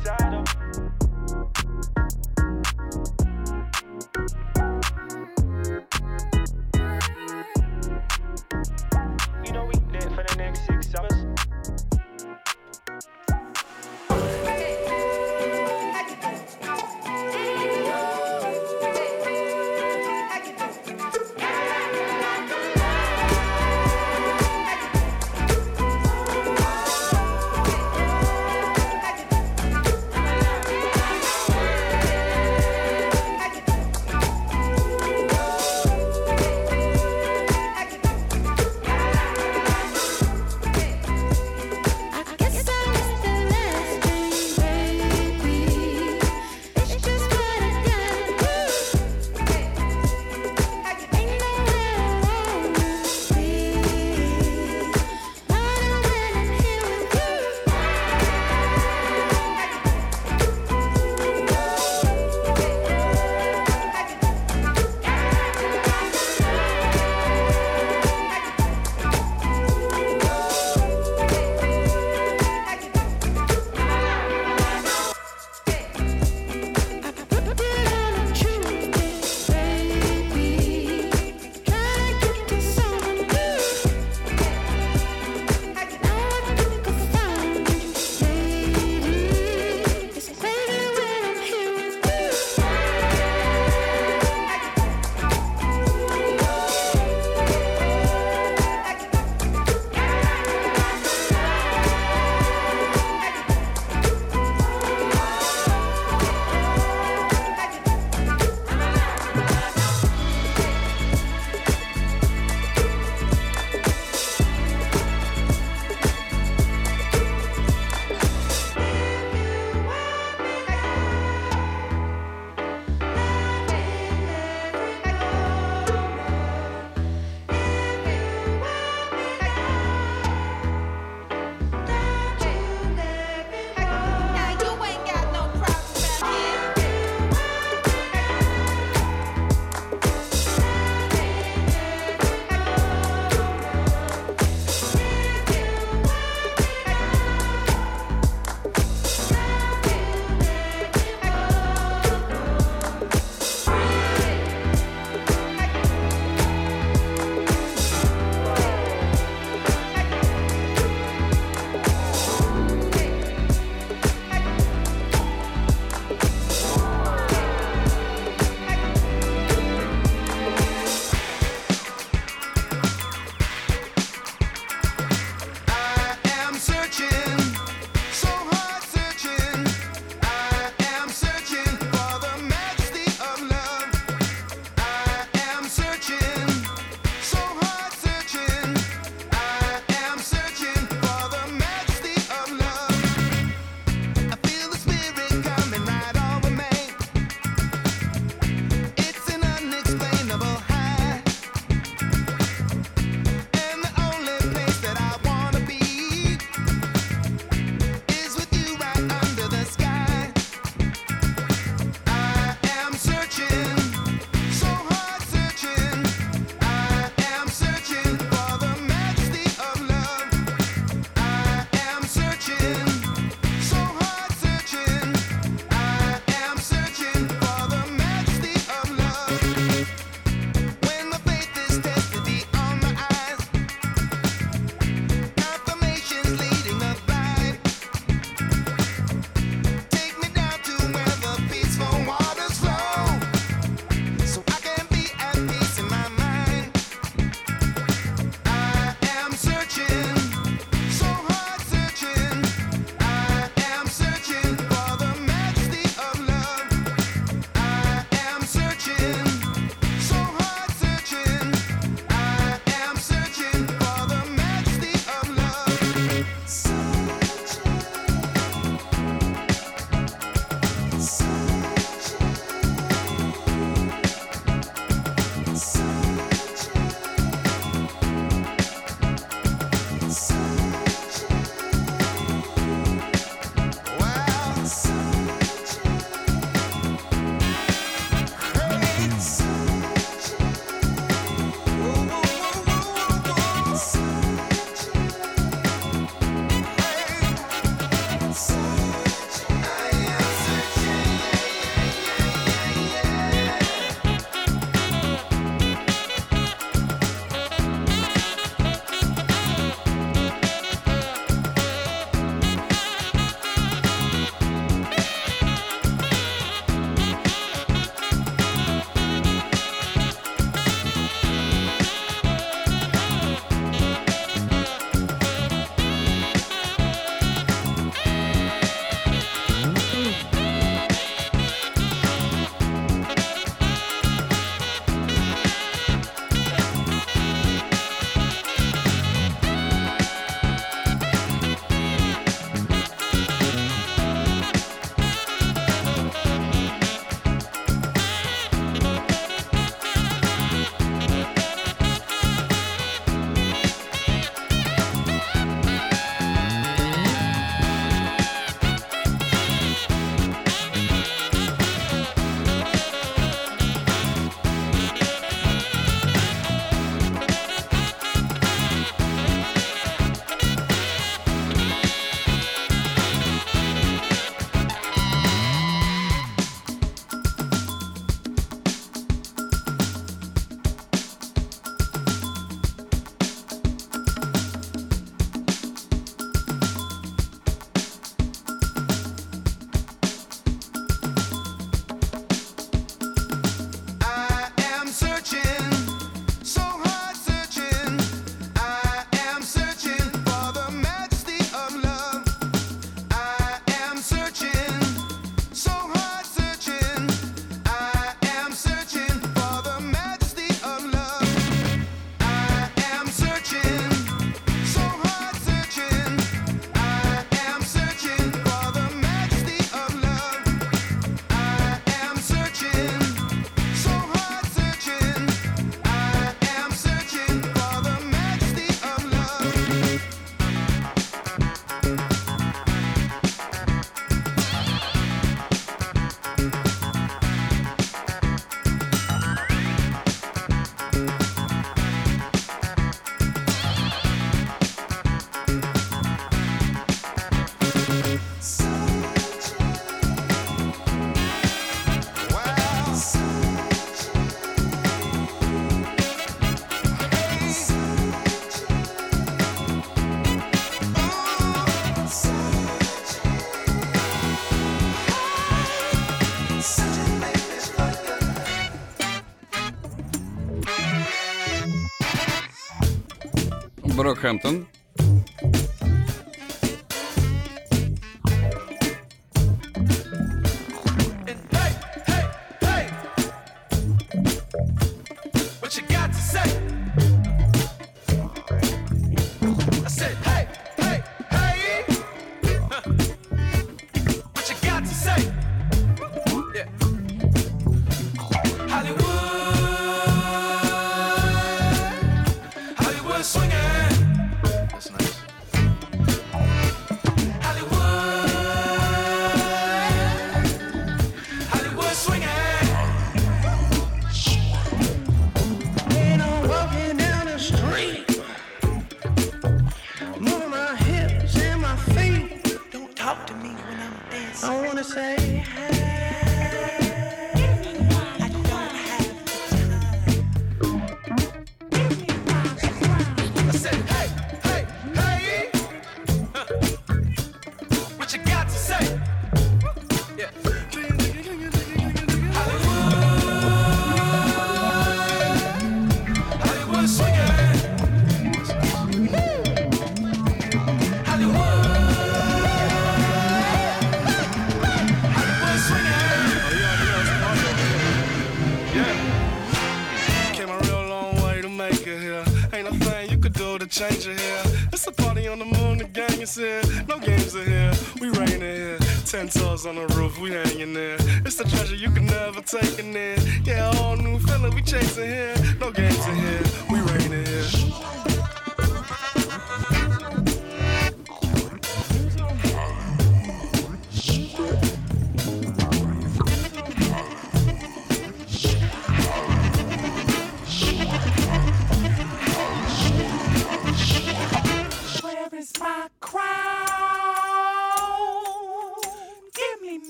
[474.18, 474.66] Брокхэмптон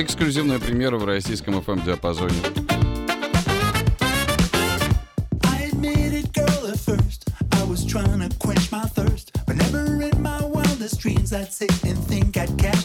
[0.00, 2.32] Эксклюзивная премьера в российском FM-диапазоне.
[7.88, 9.32] trying to quench my thirst.
[9.46, 12.77] But never in my wildest dreams I'd sit and think I'd catch.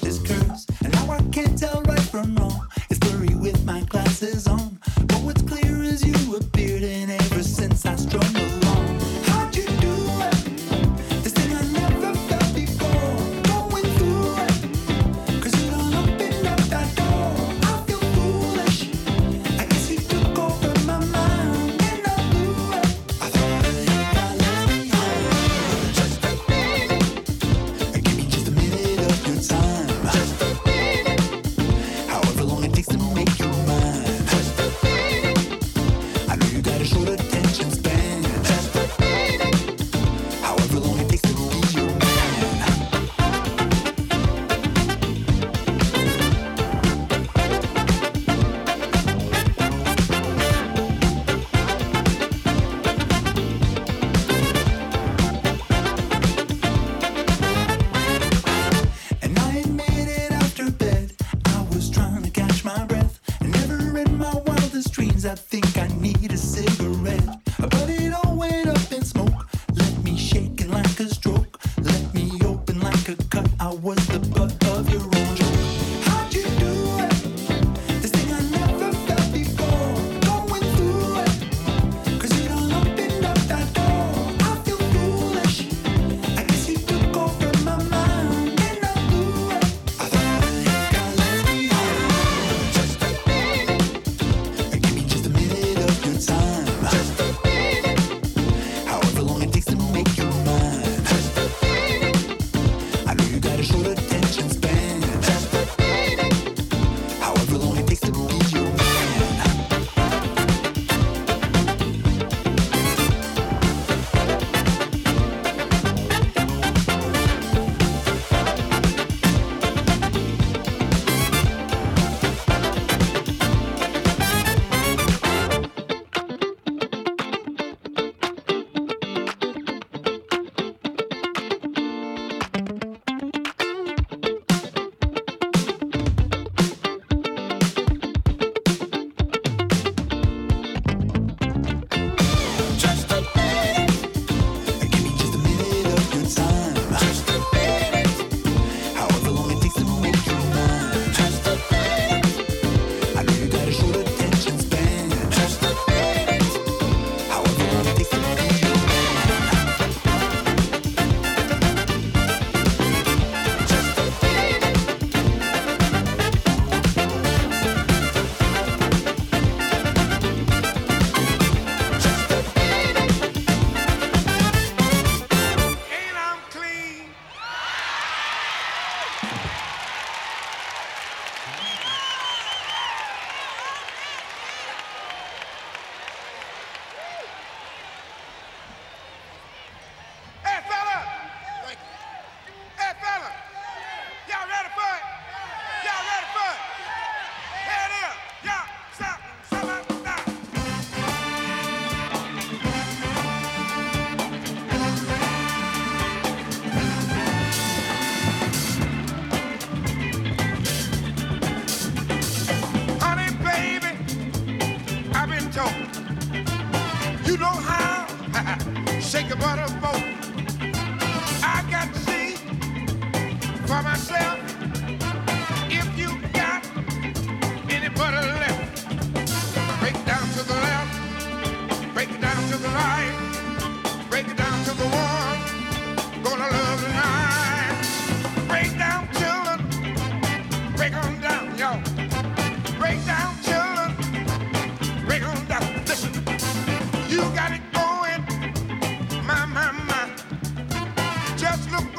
[251.53, 251.92] Just look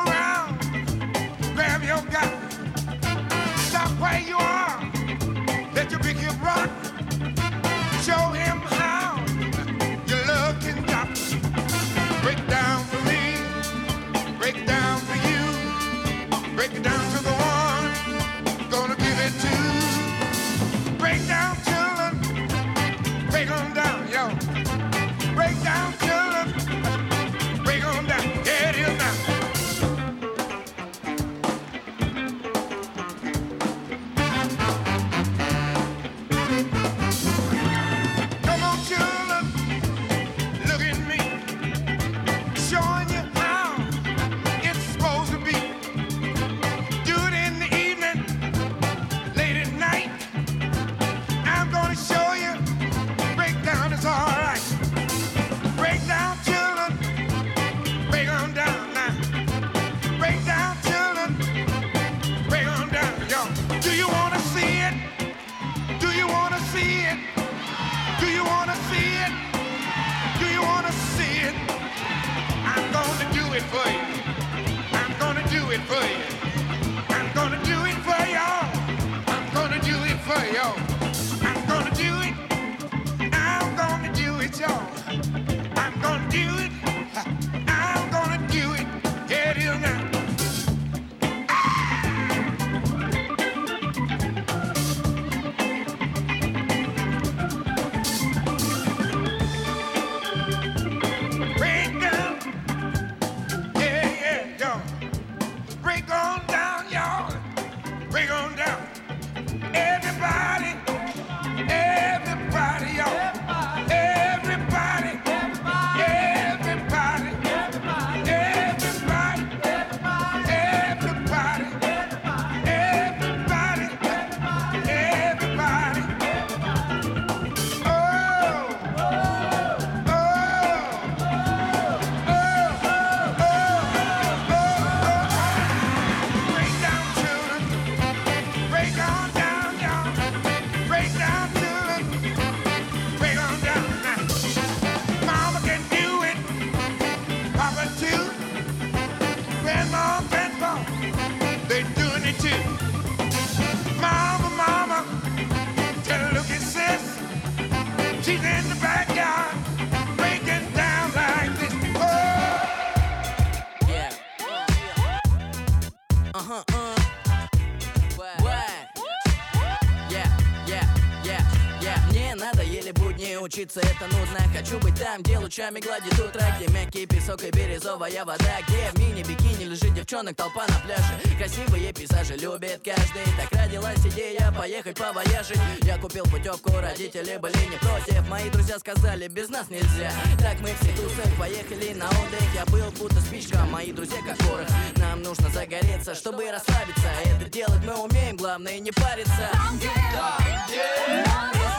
[173.54, 176.42] будни, учиться это нудно Хочу быть там, где лучами гладит утро.
[176.56, 178.60] Где мягкий песок и бирюзовая вода.
[178.68, 181.36] Где в мини-бикини лежит девчонок толпа на пляже.
[181.36, 183.24] Красивые пейзажи любит каждый.
[183.36, 185.58] Так родилась идея поехать повояжить.
[185.82, 188.28] Я купил путевку, родители были не против.
[188.28, 190.12] Мои друзья сказали, без нас нельзя.
[190.38, 192.54] Так мы все тусы поехали на отдых.
[192.54, 197.08] Я был будто спичка, мои друзья как порох Нам нужно загореться, чтобы расслабиться.
[197.24, 199.50] Это делать мы умеем, главное не париться.
[199.52, 200.64] Там, где море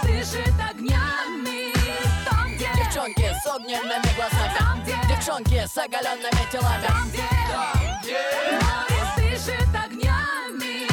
[0.03, 1.24] дышит Там, где Девчонки
[3.45, 4.57] с огненными глазами.
[4.57, 6.87] Там, где Девчонки с оголенными телами.
[6.87, 7.23] Там, где
[8.61, 10.87] море дышит огнями.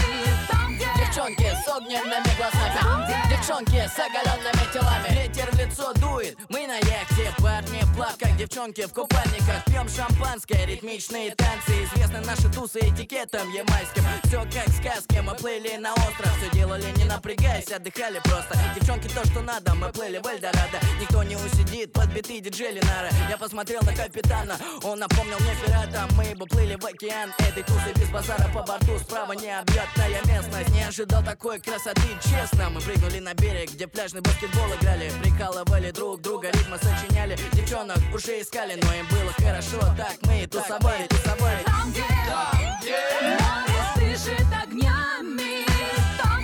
[0.50, 2.78] Там, где Девчонки с огненными глазами.
[2.80, 5.08] Там, где Девчонки с оголенными телами.
[5.14, 7.32] Ветер в лицо дует, мы на яхте.
[7.38, 9.64] Парни в плавках, девчонки в купальниках.
[9.66, 11.34] Пьем шампанское, ритмичные
[11.66, 14.02] танцы Известны наши тусы этикетом ямайским.
[14.24, 16.30] Все как в сказке, мы плыли на остров.
[16.38, 18.58] Все делали не напрягаясь, отдыхали просто.
[18.74, 20.78] Девчонки то, что надо, мы плыли в Эльдорадо.
[21.00, 26.08] Никто не усидит под биты диджей Ленара Я посмотрел на капитана, он напомнил мне пирата.
[26.16, 28.98] Мы бы плыли в океан этой тусы без базара по борту.
[28.98, 34.68] Справа необъятная местность, не ожидал такой красоты Честно, мы прыгнули на берег, где пляжный баскетбол
[34.80, 35.10] играли.
[35.22, 37.36] Прикалывали друг друга, ритмы сочиняли.
[37.52, 39.80] Девчонок уже искали, но им было хорошо.
[39.96, 41.51] Так мы и тусовали, тусовали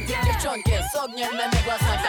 [0.07, 2.09] Девчонки с огненными глазами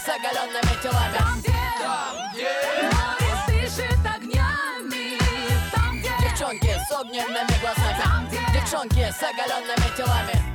[0.00, 2.48] с оголенными телами Там, где Там, где
[2.82, 5.18] Море дышит огнями
[5.72, 10.49] Там, где Девчонки с огненными глазами Там, где Девчонки с оголенными телами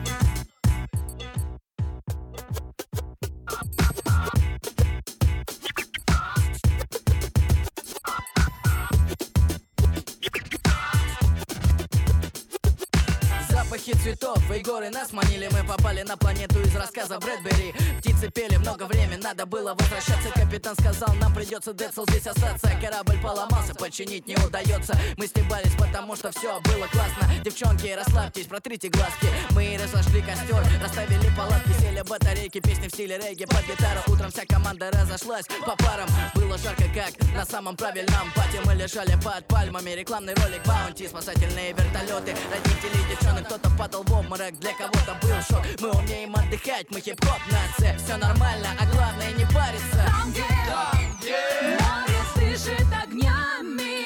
[14.36, 15.50] цветов и горы нас манили.
[15.52, 17.74] Мы попали на планету из рассказа Брэдбери.
[18.00, 20.30] Птицы пели много времени, надо было возвращаться.
[20.34, 24.98] Капитан сказал, нам придется Децл здесь остаться Корабль поломался, починить не удается.
[25.18, 27.44] Мы стебались, потому что все было классно.
[27.44, 29.28] Девчонки, расслабьтесь, протрите глазки.
[29.52, 33.46] Мы разожгли костер, расставили палатки Сели батарейки, песни в стиле регги.
[33.46, 36.08] Под гитару утром вся команда разошлась по парам.
[36.36, 41.74] Было жарко, как на самом правильном пати Мы лежали под пальмами, рекламный ролик Баунти Спасательные
[41.74, 45.64] вертолеты, родители девчонок Кто-то падал в обморок, для кого-то был шок.
[45.80, 47.98] Мы умеем отдыхать, мы хип-хоп нация.
[47.98, 50.06] Все нормально, а главное не париться.
[50.06, 51.38] Там, где, там, где
[51.80, 54.06] море дышит огнями.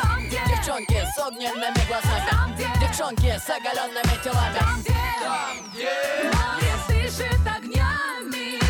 [0.00, 2.30] Там, где Девчонки с огненными глазами.
[2.30, 4.58] Там, где Девчонки с оголенными телами.
[4.58, 5.90] Там, где, там, где
[6.32, 8.60] море дышит огнями.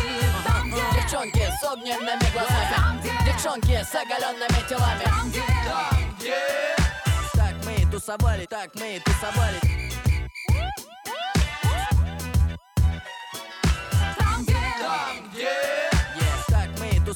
[0.45, 2.75] Там, где Девчонки с огненными глазами.
[2.75, 5.03] Там, где Девчонки с оголенными телами.
[5.03, 6.35] Там, где там, где
[7.33, 9.94] Так мы и тусовали, так мы и тусовали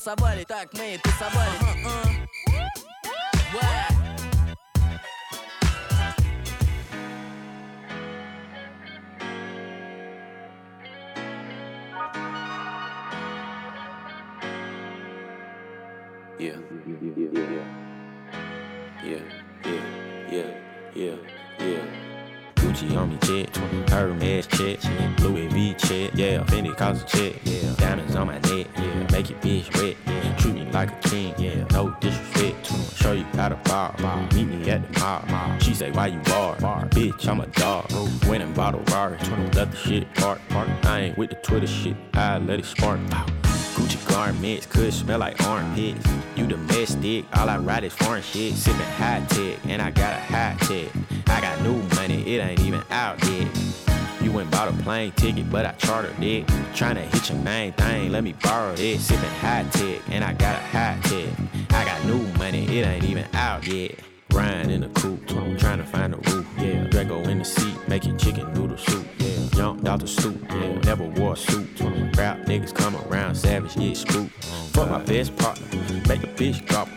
[0.06, 2.20] Так мы и тусовали, так мы и тусовали uh-uh.
[16.40, 17.68] Yeah, yeah, yeah,
[19.04, 19.22] yeah,
[19.66, 19.82] yeah,
[20.32, 20.52] yeah,
[20.96, 21.29] yeah.
[22.80, 23.56] Gucci on me check,
[23.90, 24.80] Hermes check,
[25.20, 29.30] Louis V check, yeah, Fendi cost a check, yeah, diamonds on my neck, yeah, make
[29.30, 33.50] your bitch wet, yeah, treat me like a king, yeah, no disrespect, show you how
[33.50, 33.94] to bar,
[34.34, 37.92] meet me at the mall, she say why you bar, bar, bitch I'm a dog,
[38.28, 39.18] went and bought a Rari,
[39.54, 43.00] left the shit park, I ain't with the Twitter shit, I let it spark,
[43.76, 46.08] Gucci garments could smell like armpits.
[46.36, 48.54] You domestic, all I ride is foreign shit.
[48.54, 50.90] Sipping high tech, and I got a high tech.
[51.28, 53.48] I got new money, it ain't even out yet.
[54.22, 56.46] You went bought a plane ticket, but I chartered it.
[56.74, 59.00] Tryna hit your main thing, let me borrow it.
[59.00, 61.30] Sipping high tech, and I got a high tech.
[61.70, 63.96] I got new money, it ain't even out yet.
[64.32, 65.26] Ryan in the coupe,
[65.58, 66.48] trying to find a roof.
[66.60, 69.08] Yeah, Draco in the seat, making chicken noodle soup.
[69.18, 70.42] Yeah, jumped out the stoop.
[70.52, 71.68] Yeah, never wore a suit.
[72.16, 74.32] Rap niggas come around, savage, get spooked.
[74.72, 75.68] Fuck my best partner,
[76.08, 76.88] make a bitch drop.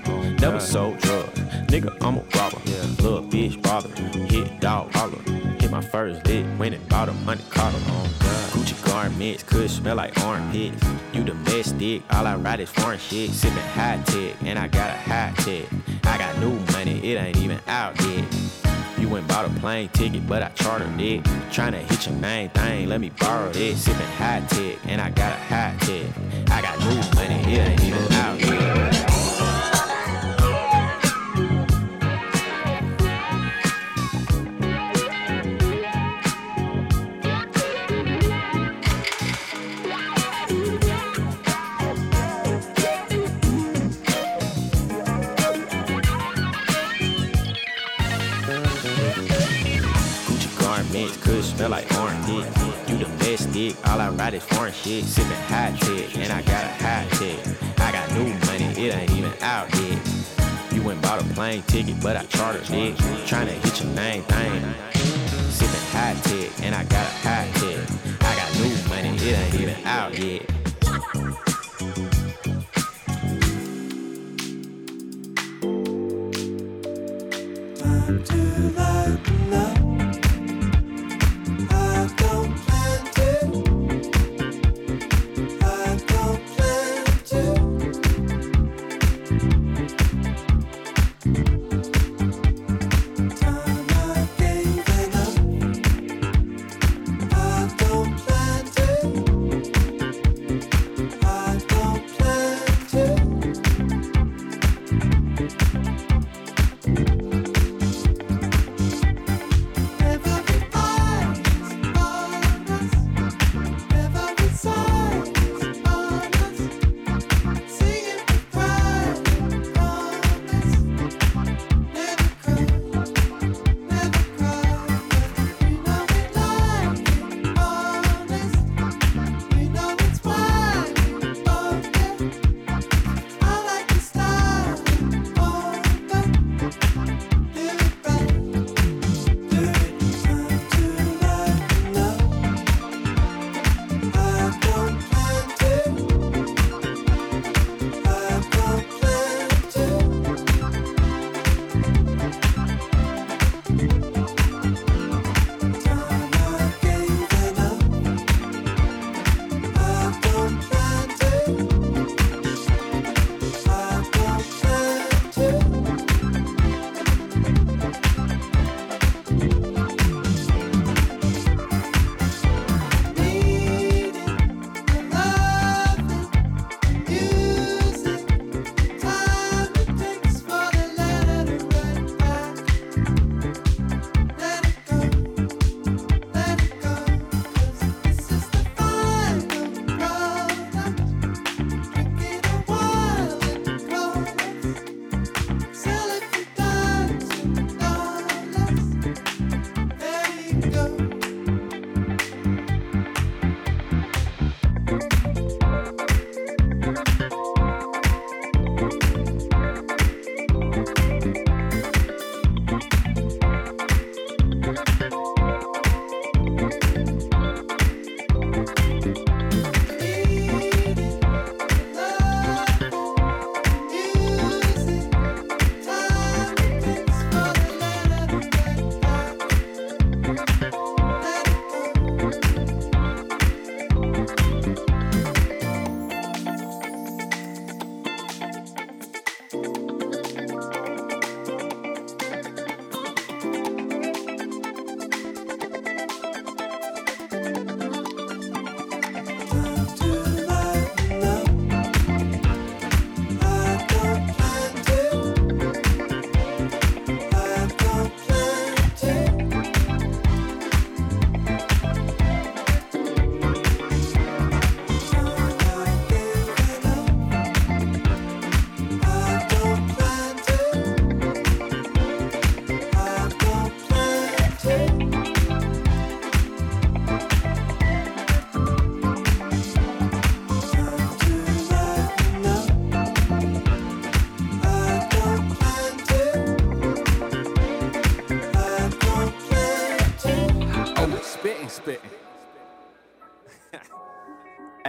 [0.40, 1.40] Never sold drugs,
[1.72, 2.60] nigga, I'm a robber.
[3.02, 3.88] Little bitch bother,
[4.30, 5.20] hit dog holler.
[5.58, 7.80] Hit my first lick, went and bought a money collar.
[7.88, 8.08] Oh,
[8.52, 10.80] Gucci garments could smell like armpits.
[11.12, 13.30] You domestic, all I ride is foreign shit.
[13.30, 15.66] Sipping high tech, and I got a high tech.
[16.04, 18.61] I got new money, it ain't even out yet.
[19.03, 21.24] You went bought a plane ticket, but I chartered it.
[21.50, 23.76] Tryna hit your main thing, let me borrow it.
[23.76, 26.07] Sipping high tech, and I got a high tech.
[26.53, 28.41] I got new money, it ain't even out
[51.57, 52.46] smell like orange dick.
[52.88, 55.05] You the best dick, all I ride is foreign shit.
[55.05, 57.38] Sippin' hot tech, and I got a hot tech.
[57.78, 59.98] I got new money, it ain't even out yet.
[60.72, 62.96] You went bought a plane ticket, but I chartered it.
[63.26, 64.62] Tryna hit your main thing.
[65.50, 67.80] Sippin' hot tech, and I got a hot tech.
[68.20, 70.61] I got new money, it ain't even out yet.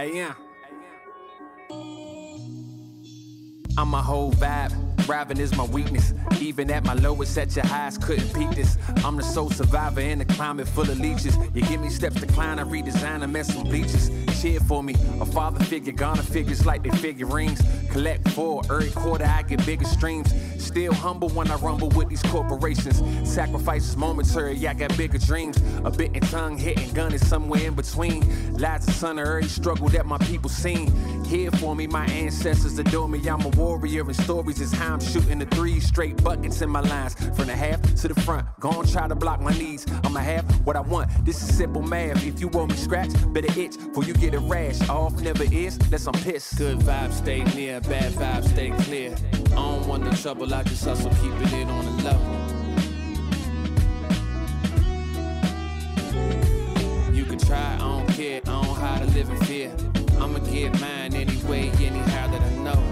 [0.04, 0.34] AM.
[3.78, 5.08] I'm a whole vibe.
[5.08, 6.12] Rapping is my weakness.
[6.40, 8.76] Even at my lowest, at your highs, couldn't peak this.
[9.04, 11.36] I'm the sole survivor in a climate full of leeches.
[11.52, 14.10] You give me steps to climb, I redesign them mess some bleachers.
[14.40, 17.60] Cheer for me, a father figure, gonna figures like they figurines.
[17.90, 20.32] Collect four, every quarter I get bigger streams.
[20.58, 23.02] Still humble when I rumble with these corporations.
[23.30, 25.58] Sacrifices momentary, I got bigger dreams.
[25.84, 28.22] A bit in tongue, hitting gun is somewhere in between.
[28.56, 30.90] Lies of son of already struggle that my people seen.
[31.24, 33.26] Here for me, my ancestors adore me.
[33.28, 36.80] I'm a warrior, and stories is how I'm shooting the three straight buckets in my
[36.80, 37.14] lines.
[37.36, 39.84] From the half to the front, gon' try to block my needs.
[40.04, 41.10] I'ma have what I want.
[41.26, 42.24] This is simple math.
[42.24, 44.88] If you want me scratch, better itch before you get a rash.
[44.88, 46.56] Off never is, unless I'm pissed.
[46.56, 49.14] Good vibes stay near, bad vibes stay clear.
[49.34, 52.26] I don't want the trouble, I just hustle, keeping it on the level.
[57.12, 59.76] You can try, I don't care, I don't hide to live in fear.
[60.18, 62.82] I'ma get mine anyway, anyhow that I know.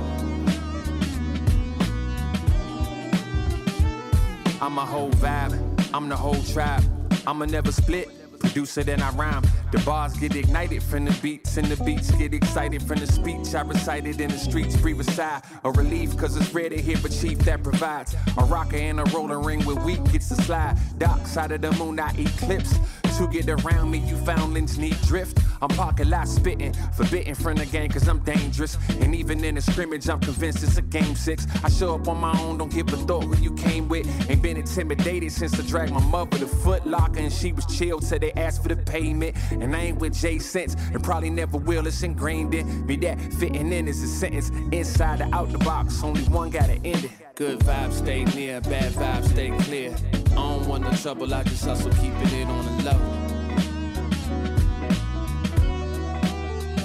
[4.61, 5.59] I'm a whole vibe,
[5.95, 6.83] I'm the whole tribe.
[7.27, 8.09] I'ma never split.
[8.41, 9.43] Producer, then I rhyme.
[9.71, 13.55] The bars get ignited from the beats, and the beats get excited from the speech.
[13.55, 15.41] I recite it in the streets, a sigh.
[15.65, 18.17] A relief, cause it's rare to hear a chief that provides.
[18.39, 20.77] A rocker and a rolling ring with weak gets to slide.
[20.99, 22.75] Dark side of the moon, I eclipse.
[23.19, 25.39] To get around me, you foundlings need drift.
[25.63, 28.77] I'm parking lot spitting, forbidden from the game, cause I'm dangerous.
[29.01, 31.47] And even in a scrimmage, I'm convinced it's a game six.
[31.63, 34.05] I show up on my own, don't give a thought who you came with.
[34.29, 38.01] Ain't been intimidated since I dragged my mother to Foot Locker, and she was chill
[38.01, 39.37] till they asked for the payment.
[39.53, 41.87] And I ain't with Jay since, and probably never will.
[41.87, 44.51] It's ingrained in me that fitting in is a sentence.
[44.73, 47.11] Inside or out the box, only one gotta end it.
[47.37, 49.95] Good vibes stay near, bad vibes stay clear.
[50.33, 53.42] I don't want no trouble, I just hustle, keeping it on the low.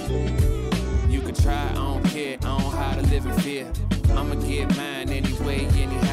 [0.08, 3.70] You can try, I don't care, I don't hide to live in fear.
[4.16, 6.07] I'ma get mine anyway, anyhow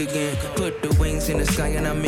[0.00, 0.36] again.
[0.54, 2.02] Put the wings in the sky and I'm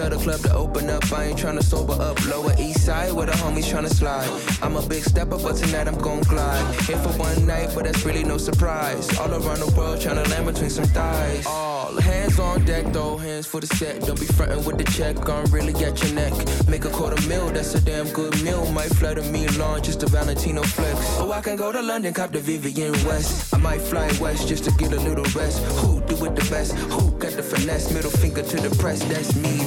[0.00, 2.16] Tell the club to open up, I ain't tryna sober up.
[2.24, 4.30] Lower east side where the homies tryna slide.
[4.62, 6.74] I'm a big stepper, but tonight I'm gon' glide.
[6.86, 9.14] Here for one night, but that's really no surprise.
[9.18, 11.44] All around the world tryna land between some thighs.
[11.46, 14.00] All hands on deck, though, hands for the set.
[14.00, 16.32] Don't be frontin' with the check, I'm really at your neck.
[16.66, 18.64] Make a quarter mil, that's a damn good meal.
[18.72, 20.98] Might flutter me long, just a Valentino flex.
[21.18, 23.52] Oh, I can go to London, cop the Vivienne West.
[23.54, 25.62] I might fly west just to get a little rest.
[25.80, 26.72] Who do it the best?
[26.72, 27.92] Who got the finesse?
[27.92, 29.60] Middle finger to the press, that's me.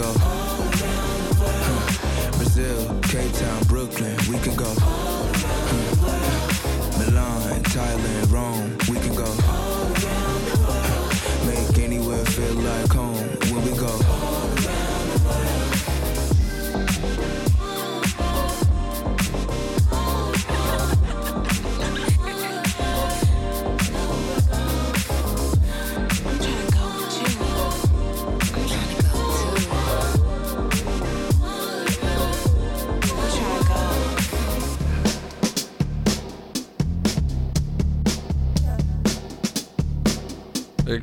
[0.00, 0.12] Go.
[0.16, 1.90] Huh.
[2.38, 4.72] Brazil, Cape Town, Brooklyn, we can go.
[4.78, 5.26] Huh.
[6.98, 8.79] Milan, Thailand, Rome,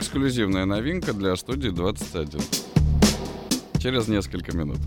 [0.08, 2.40] Эксклюзивная новинка для студии 21.
[3.78, 4.80] Через несколько минут.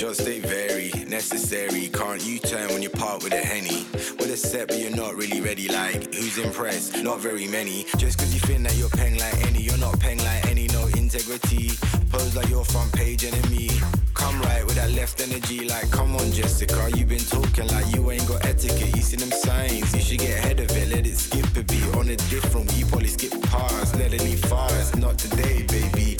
[0.00, 1.88] Shots they vary, necessary.
[1.88, 3.84] Can't you turn when you part with a henny?
[3.92, 5.68] With a set, but you're not really ready.
[5.68, 7.02] Like, who's impressed?
[7.04, 7.84] Not very many.
[7.98, 10.86] Just cause you think that you're peng like any, you're not peng like any, no
[10.96, 11.72] integrity.
[12.08, 13.68] Pose like your front page enemy.
[14.14, 16.90] Come right with that left energy, like, come on, Jessica.
[16.96, 18.96] You've been talking like you ain't got etiquette.
[18.96, 20.88] You see them signs, you should get ahead of it.
[20.88, 23.96] Let it skip a beat on a different, We probably skip past.
[23.96, 26.16] Let it leave fast, not today, baby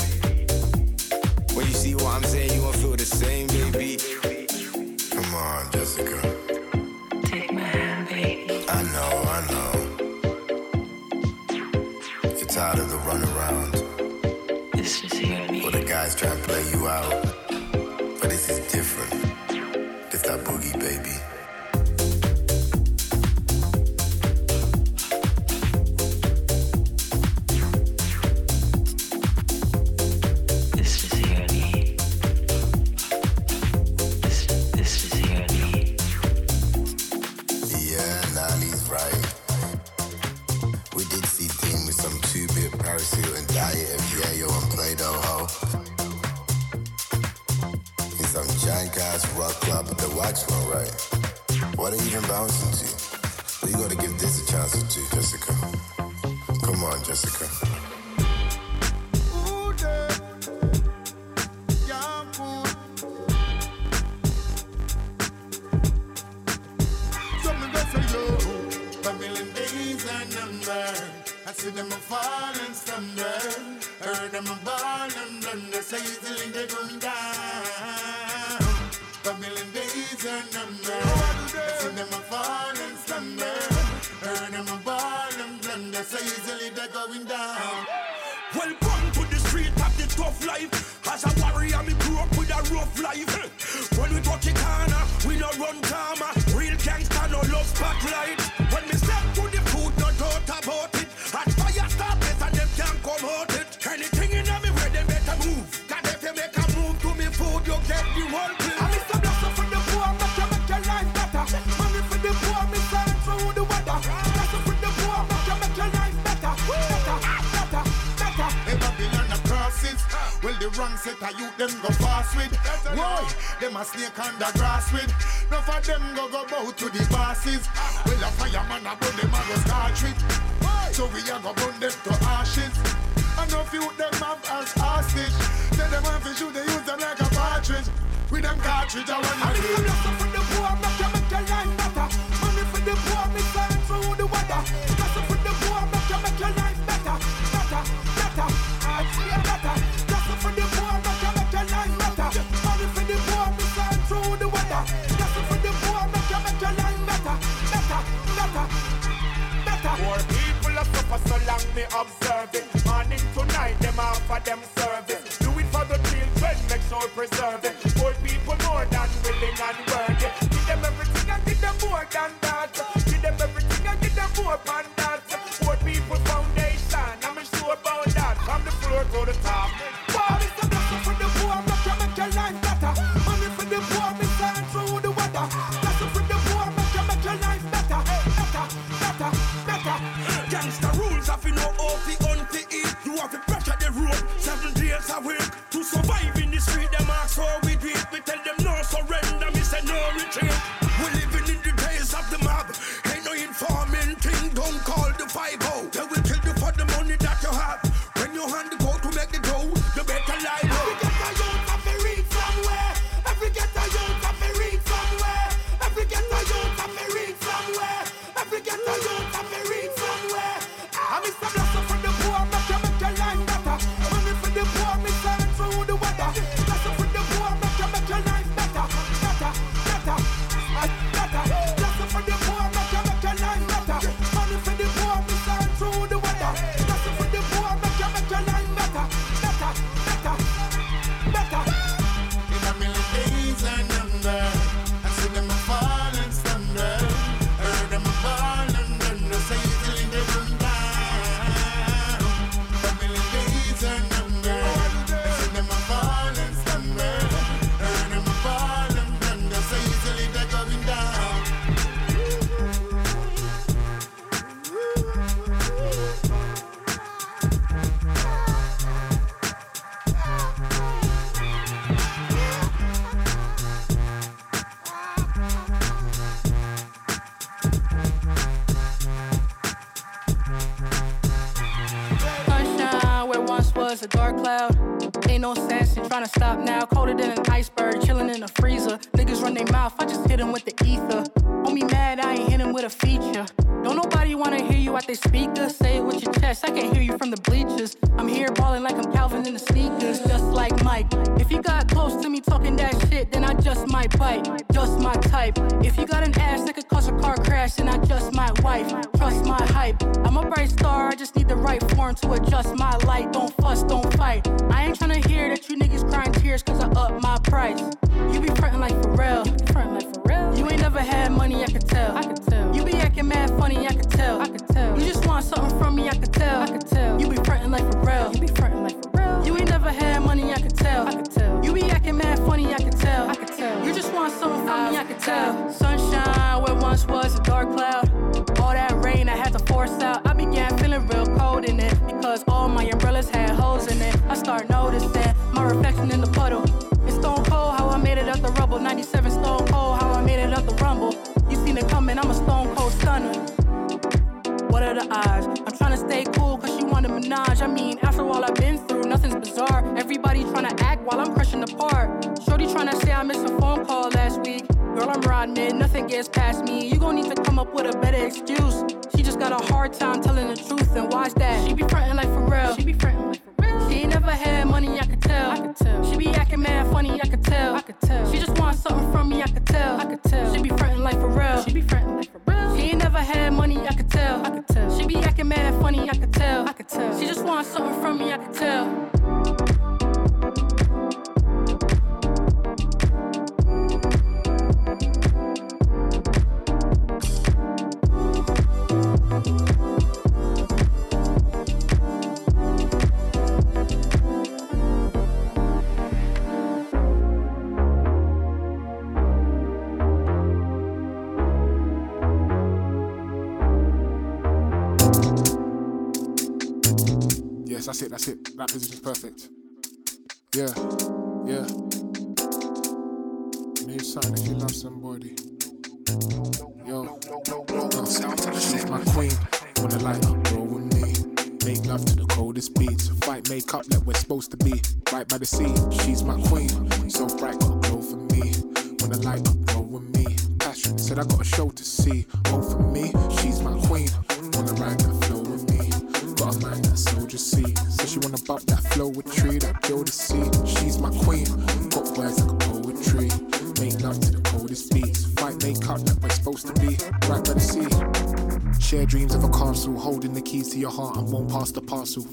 [1.80, 2.52] see what I'm saying?
[2.52, 3.96] You won't feel the same, baby.
[5.14, 6.18] Come on, Jessica.
[7.24, 8.64] Take my hand, baby.
[8.68, 9.72] I know, I know.
[12.38, 13.70] You're tired of the runaround.
[14.74, 15.62] This is here me.
[15.62, 17.10] Well, the guys trying to play you out,
[18.20, 19.14] but this is different.
[20.12, 21.16] It's that boogie, baby.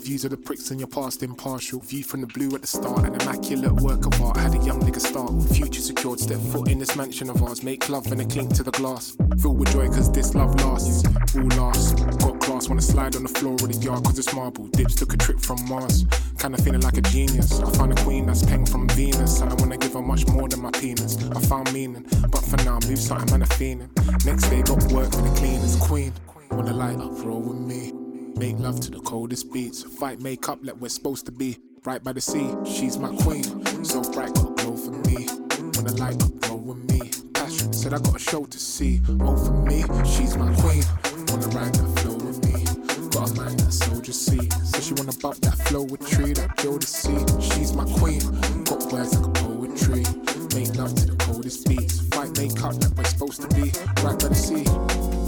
[0.07, 1.81] Views of the pricks in your past impartial.
[1.81, 4.37] View from the blue at the start, an immaculate work of art.
[4.37, 6.21] Had a young nigga start with future secured.
[6.21, 7.61] Step foot in this mansion of ours.
[7.61, 9.17] Make love and a clink to the glass.
[9.41, 11.03] Filled with joy cause this love lasts.
[11.35, 11.91] All lasts.
[12.23, 14.67] Got class, wanna slide on the floor of the yard cause it's marble.
[14.67, 16.05] Dips took a trip from Mars.
[16.39, 17.59] Kinda feeling like a genius.
[17.59, 19.41] I found a queen that's peng from Venus.
[19.41, 21.17] And I wanna give her much more than my penis.
[21.35, 23.89] I found meaning, but for now, move something man, I'm feeling.
[24.23, 25.75] Next day, got work for the cleaners.
[25.75, 26.13] Queen.
[26.49, 27.96] Wanna light up, roll with me.
[28.37, 29.81] Make love to the coldest beats.
[29.81, 31.57] Fight makeup like we're supposed to be.
[31.83, 33.43] Right by the sea, she's my queen.
[33.83, 35.27] So bright, got a glow for me.
[35.73, 37.09] Wanna light up, roll with me.
[37.33, 39.01] Passion said I got a show to see.
[39.21, 40.83] Oh, for me, she's my queen.
[41.29, 42.63] Wanna ride that flow with me.
[43.09, 44.49] Got a mind that soldier see.
[44.65, 47.27] So she wanna bump that flow with tree, that seed.
[47.41, 48.21] She's my queen.
[48.65, 50.05] Got words like a poetry.
[50.53, 52.01] Make love to the coldest beats.
[52.09, 53.71] Fight makeup like we're supposed to be.
[54.03, 55.26] Right by the sea.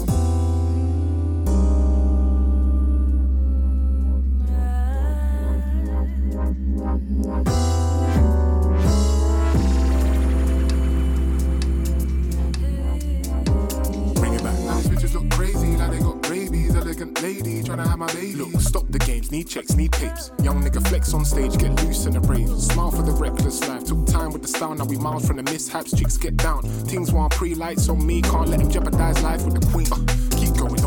[19.30, 20.30] Need checks, need tapes.
[20.42, 22.48] Young nigga flex on stage, get loose in the brave.
[22.58, 23.84] Smile for the reckless life.
[23.84, 25.96] Took time with the style, now we miles from the mishaps.
[25.96, 26.62] Chicks get down.
[26.62, 29.86] Things want pre lights on me, can't let them jeopardize life with the queen.
[29.92, 29.96] Uh,
[30.36, 30.79] keep going,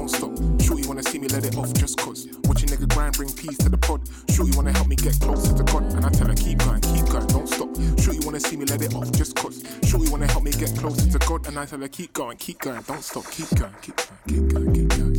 [1.04, 2.28] wanna see me let it off just cause.
[2.46, 4.02] Watching nigga grind bring peace to the pod.
[4.30, 5.84] Sure, you wanna help me get closer to God.
[5.94, 7.70] And I tell her, keep going, keep going, don't stop.
[8.00, 9.64] Sure, you wanna see me let it off just cause.
[9.84, 11.48] Sure, you wanna help me get closer to God.
[11.48, 14.54] And I tell her, keep going, keep going, don't stop, keep going, keep going, keep
[14.54, 15.14] going, keep going.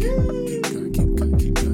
[0.46, 1.73] Keep going, keep going, keep going.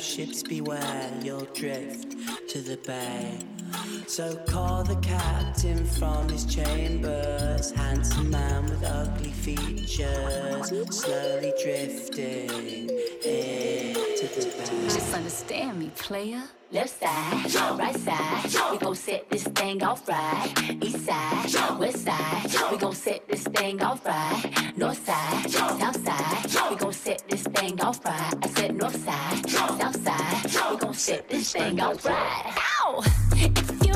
[0.00, 2.16] ships beware, you'll drift
[2.48, 3.38] to the bay.
[4.06, 12.90] So call the captain from his chambers, handsome man with ugly features, slowly drifting
[13.24, 13.89] in.
[14.40, 16.42] Just understand me, player.
[16.72, 20.50] Left side, right side, we gon' set this thing off right.
[20.82, 24.72] East side, west side, we gon' set this thing off right.
[24.78, 28.34] North side, south side, we gon' set this thing off right.
[28.42, 32.56] I said north side, south side, we gon' set this thing off right.
[32.80, 33.89] Ow!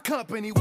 [0.00, 0.52] Company.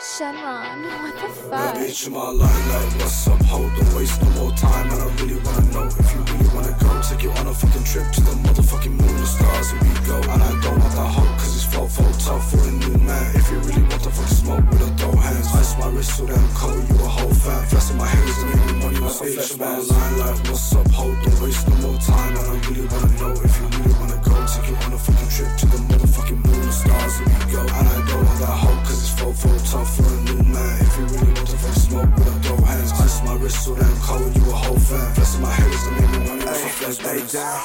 [0.00, 1.76] Shenron, what the fuck?
[1.76, 3.40] bitch in my line, like, what's up?
[3.44, 4.90] Hold on, waste no more time.
[4.90, 6.88] And I really wanna know if you really wanna go.
[7.04, 10.16] Take you on a fucking trip to the motherfucking moon, the stars, here we go.
[10.32, 13.36] And I don't want that hope, cause it's faux, faux tough for a new man.
[13.36, 16.26] If you really want to fucking smoke with a dough hands, ice my wrist so
[16.26, 17.66] damn cold, you a whole fan.
[17.68, 19.56] Flexing my hands and making money my flesh.
[19.60, 20.88] Line, like, what's up?
[20.96, 22.36] Hold on, waste no more time.
[22.40, 24.32] And I really wanna know if you really wanna go.
[24.48, 27.60] Take you on a fucking trip to the motherfucking moon, the stars, here we go.
[27.60, 27.99] And I
[28.40, 29.36] don't hope, cause it's faux
[29.70, 30.76] tough for a new man.
[30.80, 33.76] If you really want to fucking smoke with a dough hands, ice my wrist so
[33.76, 35.12] damn cold, you a whole fan.
[35.12, 37.60] Flexing my making money my flesh Hey, down.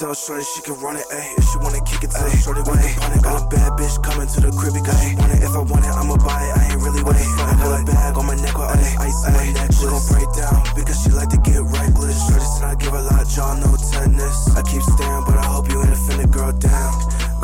[0.00, 1.36] Tell Shorty she can run it, ayy.
[1.36, 3.20] If she wanna kick it, tell Shorty when they it.
[3.20, 5.44] Got a bad bitch coming to the crib, because she want it.
[5.44, 6.52] If I want it, I'ma buy it.
[6.56, 7.28] I ain't really with it.
[7.44, 9.70] I got a bag on my neck with ice, ice on my neck.
[9.76, 12.16] She gon' break down because she like to get reckless.
[12.24, 14.56] Shorty said I give a lot, John, no tennis.
[14.56, 16.92] I keep staring, but I hope you ain't offended, girl, down.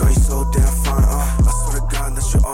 [0.01, 1.20] Girl, you so damn fine, uh.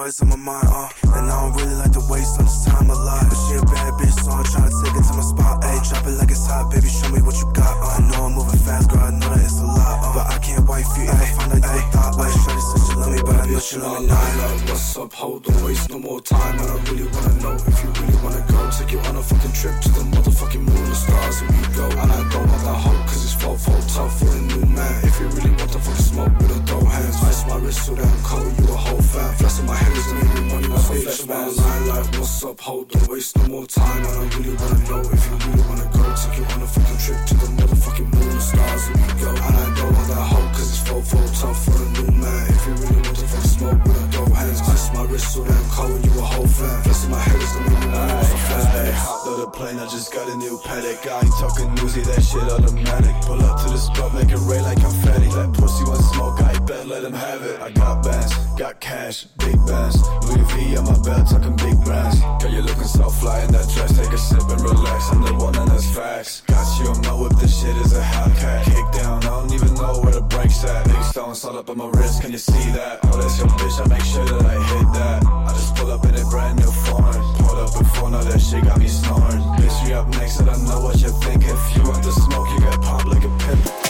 [0.07, 1.19] I swear to God that you're always on my mind, uh.
[1.19, 3.27] And I don't really like to waste on this time a lot.
[3.27, 5.83] But she a bad bitch, so I'm tryna take it to my spot, ayy.
[5.89, 7.99] Drop it like it's hot, baby, show me what you got, uh.
[7.99, 10.15] I know I'm moving fast, girl, I know that it's a lot, uh.
[10.15, 12.31] But I can't wife you if I find out you a thought, like.
[12.39, 14.15] Shorty said she love me, but I know she love me not.
[14.15, 15.12] like, what's up?
[15.12, 16.55] Hold on, waste no more time.
[16.55, 18.62] And I really wanna know if you really wanna go.
[18.70, 21.87] Take you on a fucking trip to the motherfucking moon, the stars, here we go.
[21.91, 25.03] And I don't want that hope, cause it's faux, faux tough for a new man.
[25.03, 27.95] If you really want to fucking smoke with a dough hands, ice my wrist so
[27.95, 28.77] damn cold, you a
[29.17, 29.35] fan.
[29.37, 31.49] Flexing my hands and making money with my flesh man.
[31.57, 32.61] Line, like, what's up?
[32.61, 34.05] Hold on, waste no more time.
[34.05, 36.05] And I really wanna know if you really wanna go.
[36.17, 39.31] Take you on a fucking trip to the motherfucking moon, the stars, here we go.
[39.33, 42.45] And I don't want that hope, cause it's faux, faux tough for a new man.
[42.53, 45.45] If you really want to fucking smoke with a dough hands, ice my wrist so
[45.45, 46.83] damn cold, you a whole fan.
[46.85, 49.87] Flexing my hands and making money with my flesh Hey, hopped on the plane, I
[49.89, 51.05] just got a new paddock.
[51.07, 53.15] I ain't talking newsy, that shit automatic.
[53.29, 55.29] Pull up to the spot, make it rain like confetti.
[55.37, 57.61] That pussy want smoke, I bet let him have it.
[57.61, 60.01] I got bands, got cash, big bands.
[60.24, 62.20] Louis V on my belt, talking big brands.
[62.41, 65.12] Girl, you looking so fly in that dress, take a sip and relax.
[65.12, 66.43] I'm the one and that's facts.
[66.49, 68.65] Got you on my whip, this shit is a Hellcat.
[68.65, 70.85] Kick down, I don't even know where the brakes at.
[70.87, 73.01] Big stones all up on my wrist, can you see that?
[73.05, 75.27] Oh, that's your bitch, I make sure that I hit that.
[75.27, 77.23] I just pull up in a brand new foreign.
[77.45, 79.43] Pulled up before, now that shit got me snoring.
[79.61, 81.51] Bitch, you up next, and I know what you're thinking.
[81.51, 83.86] If you want the smoke, you get popped like a pimp.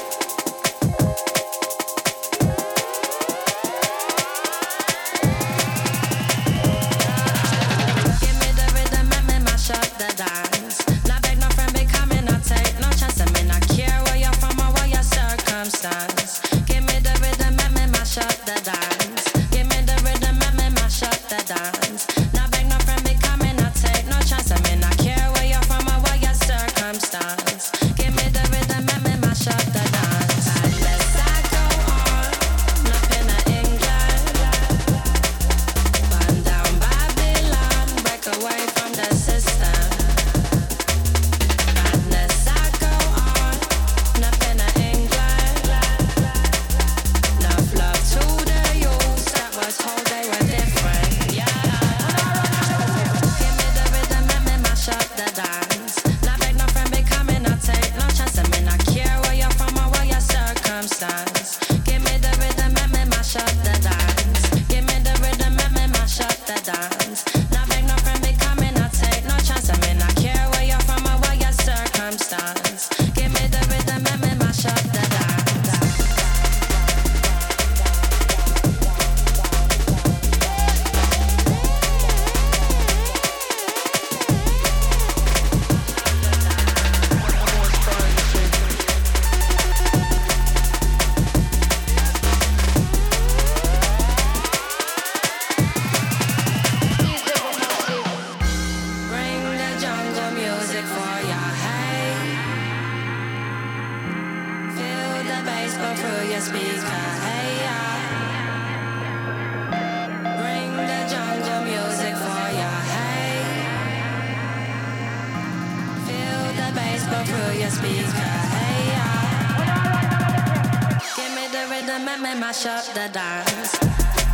[121.81, 124.26] Rhythm and me mash up the dance.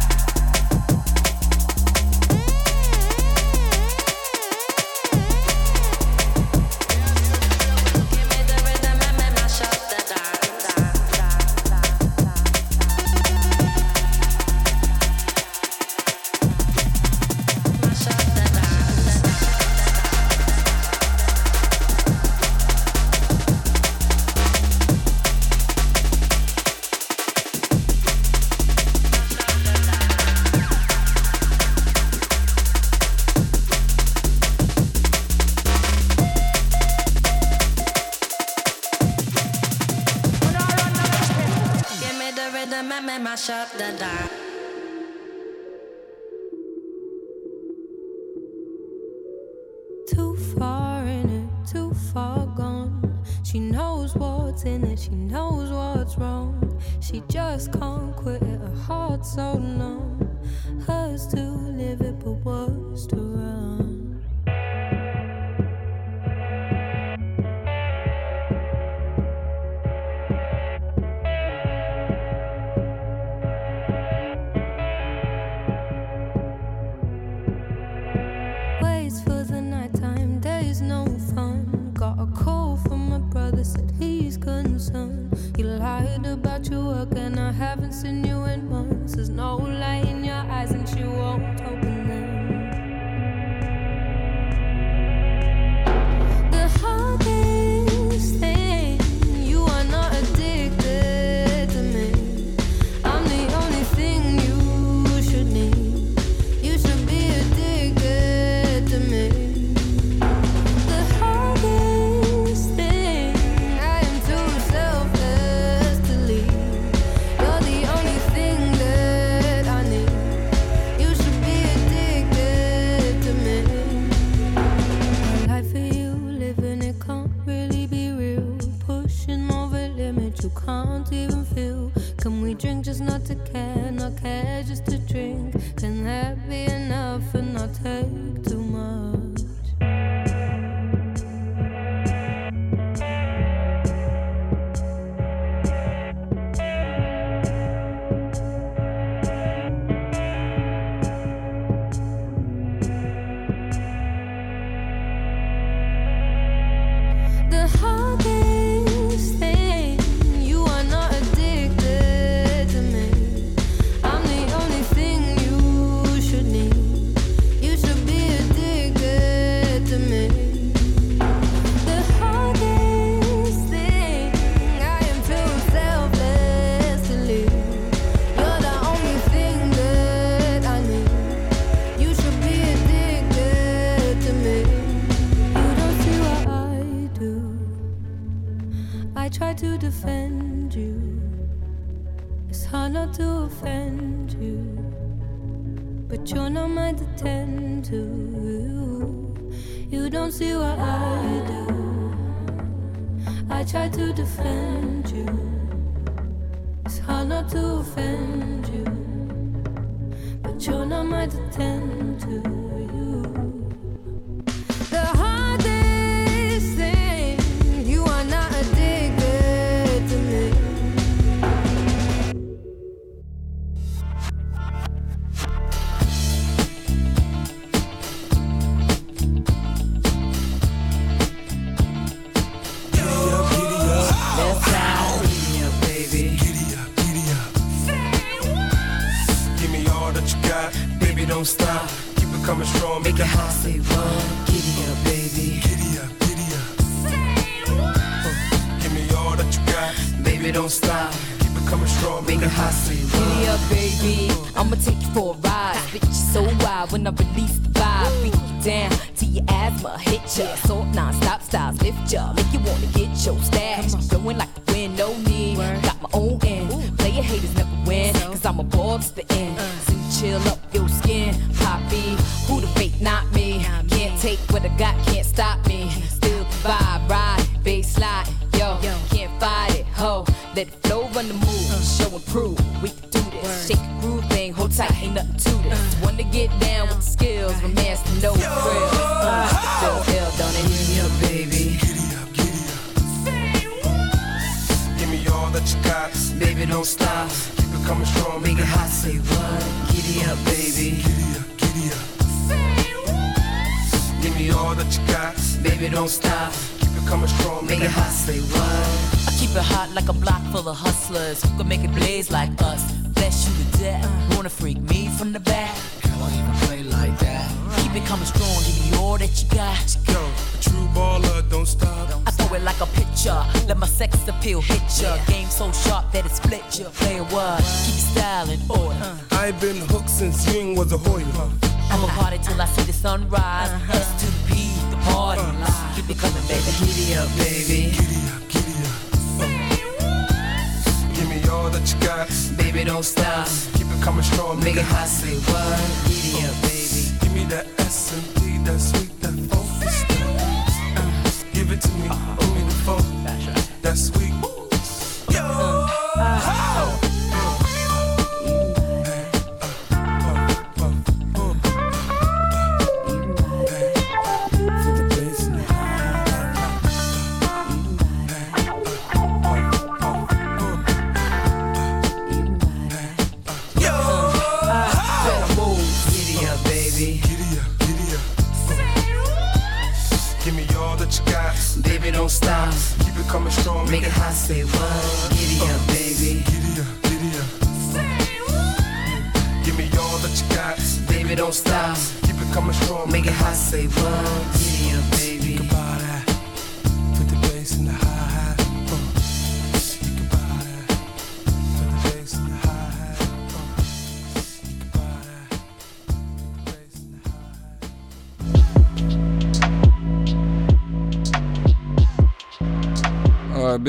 [263.42, 263.94] Stash.
[264.08, 264.51] Going like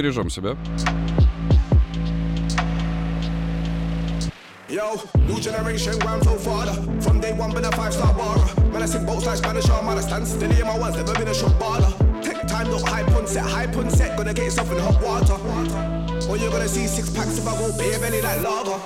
[0.02, 0.56] бережем себя.
[4.68, 6.74] Yo, new generation, grand so father.
[7.00, 8.70] From day one, been a five star baller.
[8.70, 10.02] Man, I sing boats like Spanish armada.
[10.02, 11.90] Stand still in my ones, never been a shot baller.
[12.22, 14.16] Take time, no hype on set, hype on set.
[14.18, 15.38] Gonna get yourself in hot water.
[16.28, 18.76] Or you're gonna see six packs if I go bare belly like lava.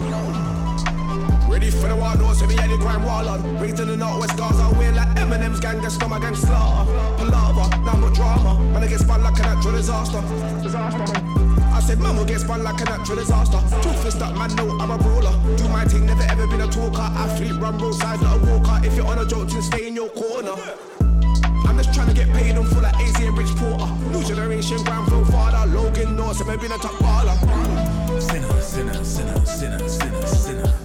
[1.51, 3.59] Ready for the wild north, so me and the grind wall on.
[3.59, 7.36] Raised in the northwest stars, I wear like Eminem's gang, gang scum, gang slaughter.
[8.18, 8.58] Drama.
[8.74, 10.18] Man, I get spun like a natural disaster.
[10.18, 13.60] I said, man will get spun like a natural disaster.
[13.84, 15.32] Truth is that man know I'm a brawler.
[15.56, 17.00] Do my thing, never ever been a talker.
[17.00, 18.82] Athlete, run roadside, not a walker.
[18.84, 20.56] If you're on a joke, then stay in your corner.
[21.68, 23.86] I'm just trying to get paid on full like AZ and Rich Porter.
[24.10, 25.72] New generation, grand flow father.
[25.72, 27.38] Logan North, I've been a top baller.
[28.20, 30.26] Sinner, sinner, sinner, sinner, sinner.
[30.26, 30.77] Sinner,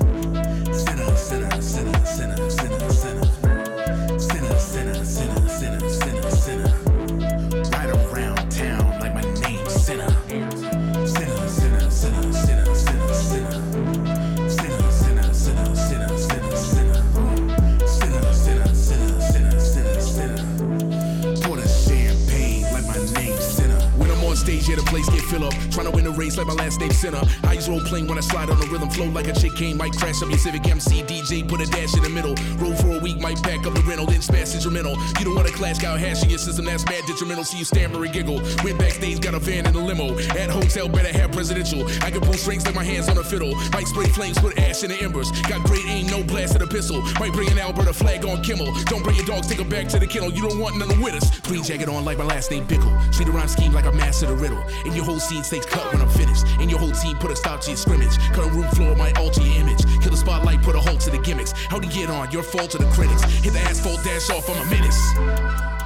[26.45, 27.23] like my last name Sinner.
[27.45, 28.91] I use role playing when I slide on the rhythm.
[28.91, 31.03] Flow like a chick cane, might crash up your Civic MC.
[31.03, 32.35] DJ, put a dash in the middle.
[32.57, 34.97] Roll for week, might pack up the rental, then smash instrumental.
[35.19, 37.45] You don't want a class guy hashing your system, that's bad detrimental.
[37.45, 38.41] See you stammer and giggle.
[38.65, 40.19] Went backstage, got a van in a limo.
[40.39, 41.87] At hotel, better have presidential.
[42.03, 43.55] I can pull strings like my hands on a fiddle.
[43.73, 45.31] Might spray flames, put ash in the embers.
[45.43, 47.03] Got great aim, no blast in a pistol.
[47.19, 48.73] Might bring an Alberta flag on Kimmel.
[48.85, 50.33] Don't bring your dogs, take them back to the kennel.
[50.33, 51.41] You don't want none with us.
[51.41, 52.93] Green jacket on like my last name Bickle.
[53.13, 54.63] Street around scheme like I master the riddle.
[54.85, 56.47] And your whole scene stays cut when I'm finished.
[56.61, 58.17] And your whole team put a stop to your scrimmage.
[58.33, 59.83] Cut room floor might alter your image.
[60.01, 61.53] Kill the spotlight, put a halt to the gimmicks.
[61.53, 62.31] How'd you get on?
[62.31, 63.23] Your fault to the critics.
[63.45, 65.01] Hit the asphalt, dash off, I'm a menace.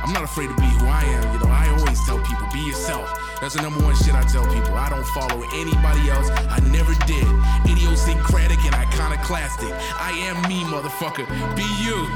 [0.06, 1.34] I'm not afraid to be who I am.
[1.34, 3.10] You know, I always tell people, be yourself.
[3.40, 4.74] That's the number one shit I tell people.
[4.74, 6.30] I don't follow anybody else.
[6.48, 7.26] I never did.
[7.68, 9.72] Idiosyncratic and iconoclastic.
[9.98, 11.26] I am me, motherfucker.
[11.56, 12.06] Be you.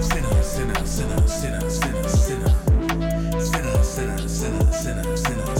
[0.00, 2.54] Sinner, sinner, sinner, sinner, sinner, sinner.
[3.40, 5.56] Sinner, sinner, sinner, sinner, sinner,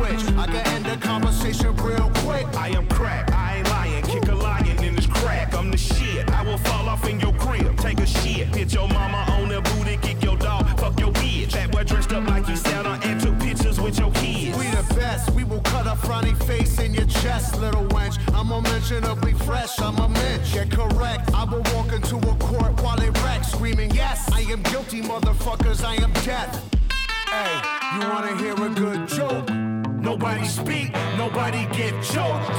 [0.00, 0.36] switch.
[0.36, 2.46] I can end the conversation real quick.
[2.56, 4.02] I am crack, I ain't lying.
[4.04, 5.54] Kick a lion in this crack.
[5.54, 6.30] I'm the shit.
[6.30, 7.76] I will fall off in your crib.
[7.78, 8.48] Take a shit.
[8.54, 9.96] Hit your mama on the booty.
[9.98, 10.66] Kick your dog.
[10.78, 11.52] Fuck your bitch.
[11.52, 14.56] That boy dressed up like you Santa and took pictures with your kids.
[14.58, 18.18] We the best, we will cut a frowny face in your chest, little wench.
[18.34, 20.54] I'm unmentionably fresh, I'm a mensch.
[20.54, 24.62] Get correct, I will walk into a court while it wrecks, screaming, Yes, I am
[24.64, 26.52] guilty, motherfuckers, I am death.
[27.30, 27.54] Hey,
[27.94, 29.79] you wanna hear a good joke?
[30.00, 32.50] Nobody speak, nobody get choked.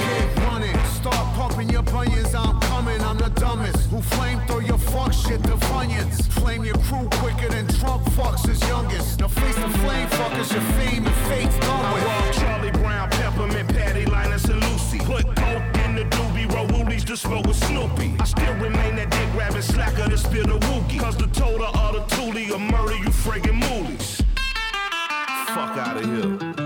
[0.00, 3.90] Keep running, start pumping your bunions, I'm coming, I'm the dumbest.
[3.90, 5.40] Who flame throw your fuck shit.
[6.44, 9.18] Flame your crew quicker than Trump fucks his youngest.
[9.18, 12.04] Now face the flame fuckers, your fame and fate's done I with.
[12.04, 12.73] walk Charlie
[13.10, 14.98] Brown, Peppermint, Patty, Linus, and Lucy.
[14.98, 18.16] Put coke in the doobie, roll woolies to smoke with Snoopy.
[18.20, 21.00] I still remain that dick rabbit slacker to spill the wookie.
[21.00, 24.22] Cause the total of the toolie will murder you friggin' moolies.
[25.48, 26.63] Fuck out of here.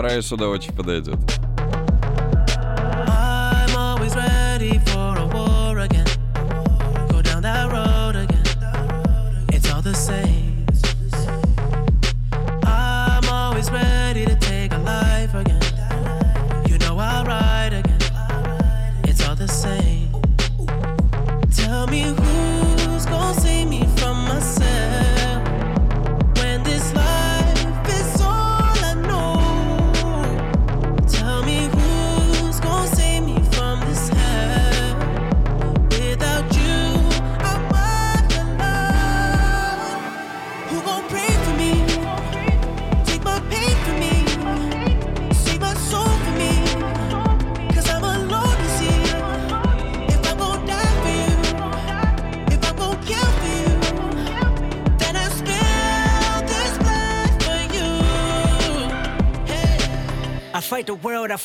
[0.00, 1.39] Вторая сюда очень подойдет.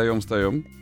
[0.00, 0.79] stadium, stadium.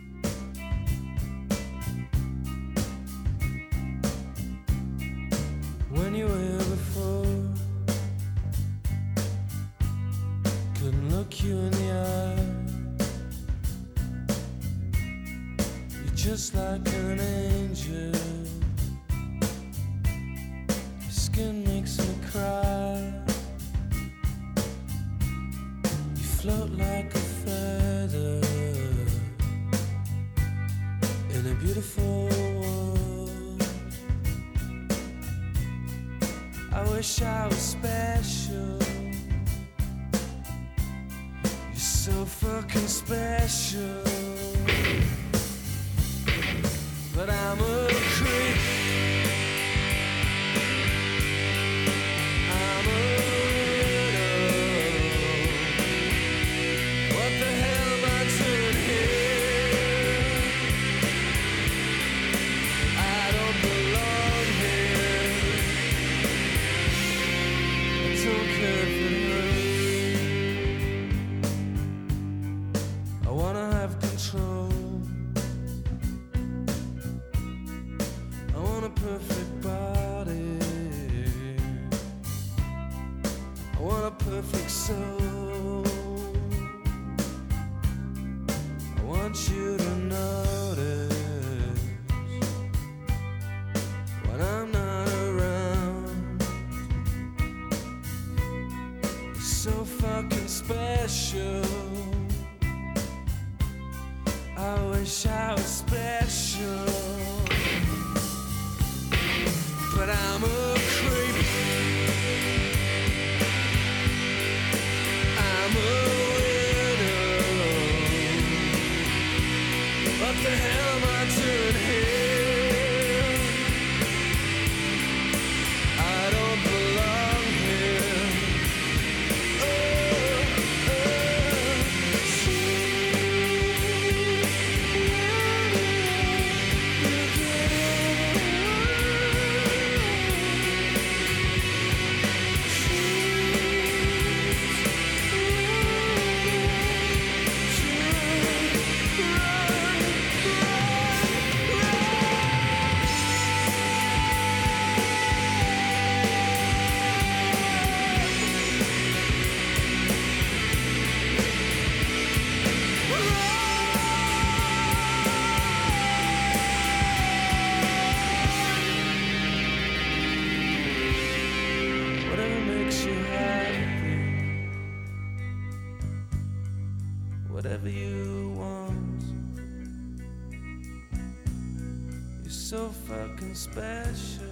[183.59, 184.45] special.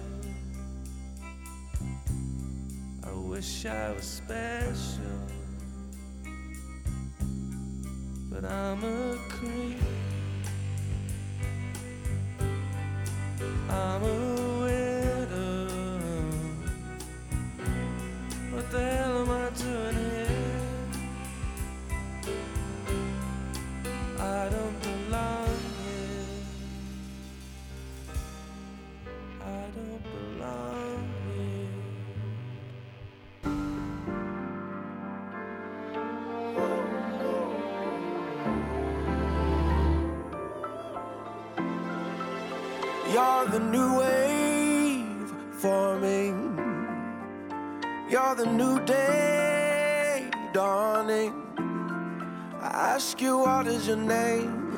[3.02, 4.57] I wish I was special.
[43.38, 46.36] You're the new wave forming.
[48.10, 51.32] You're the new day dawning.
[52.60, 54.72] I ask you, what is your name?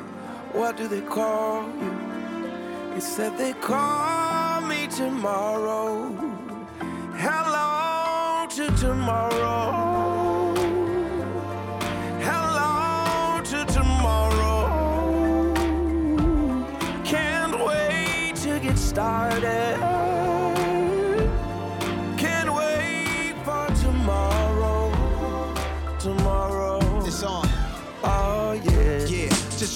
[0.53, 2.93] What do they call you?
[2.93, 5.80] You said they call me tomorrow.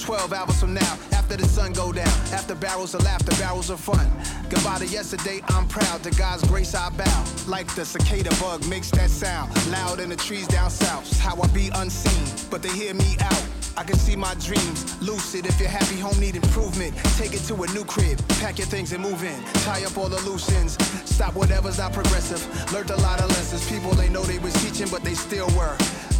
[0.06, 3.80] 12 hours from now, after the sun go down, after barrels of laughter, barrels of
[3.80, 4.08] fun.
[4.48, 6.04] Goodbye to yesterday, I'm proud.
[6.04, 7.24] To God's grace, I bow.
[7.48, 9.50] Like the cicada bug makes that sound.
[9.68, 11.18] Loud in the trees down south.
[11.18, 13.44] How I be unseen, but they hear me out.
[13.76, 15.44] I can see my dreams, lucid.
[15.44, 18.16] If your happy home need improvement, take it to a new crib.
[18.40, 19.42] Pack your things and move in.
[19.64, 20.78] Tie up all the loose ends.
[21.04, 22.40] Stop whatever's not progressive.
[22.72, 23.68] Learned a lot of lessons.
[23.68, 25.76] People they know they was teaching, but they still were.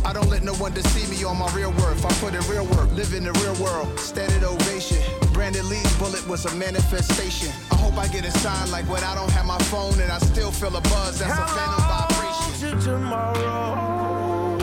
[0.07, 2.07] I don't let no one deceive me on my real worth.
[2.07, 3.99] I put in real work, live in the real world.
[3.99, 5.03] Standard ovation.
[5.33, 7.53] Brandon Lee's bullet was a manifestation.
[7.73, 10.19] I hope I get a sign like when I don't have my phone and I
[10.19, 11.19] still feel a buzz.
[11.19, 12.79] That's a phantom vibration.
[12.79, 14.59] to tomorrow.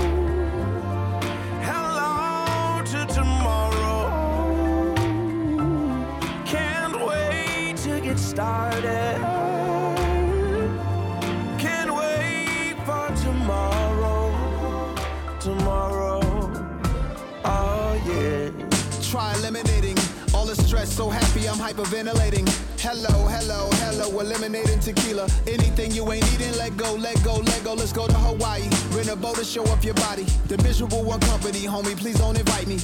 [1.70, 4.96] Hello to tomorrow.
[6.46, 9.03] Can't wait to get started.
[20.84, 20.94] All the stress.
[20.94, 22.48] So happy I'm hyperventilating.
[22.80, 25.28] Hello, hello, hello, eliminating tequila.
[25.48, 27.74] Anything you ain't eating, let go, let go, let go.
[27.74, 28.68] Let's go to Hawaii.
[28.92, 30.24] Rent a boat to show up your body.
[30.48, 32.80] The miserable one company, homie, please don't invite me.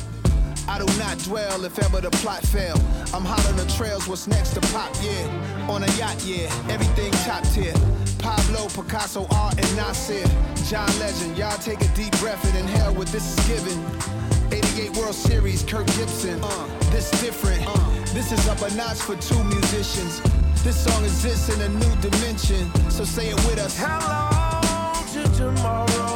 [0.68, 2.76] I do not dwell if ever the plot fail.
[3.14, 5.68] I'm hot on the trails, what's next to pop, yeah.
[5.68, 7.74] On a yacht, yeah, everything top tier.
[8.20, 10.28] Pablo, Picasso, art, and Nasir.
[10.70, 13.84] John Legend, y'all take a deep breath and inhale what this is giving.
[14.52, 16.40] 88 World Series, Kirk Gibson.
[16.44, 17.64] Uh, this different.
[17.66, 20.22] Uh, this is up a notch for two musicians.
[20.64, 22.70] This song exists in a new dimension.
[22.90, 23.78] So say it with us.
[23.78, 26.09] Hello to tomorrow.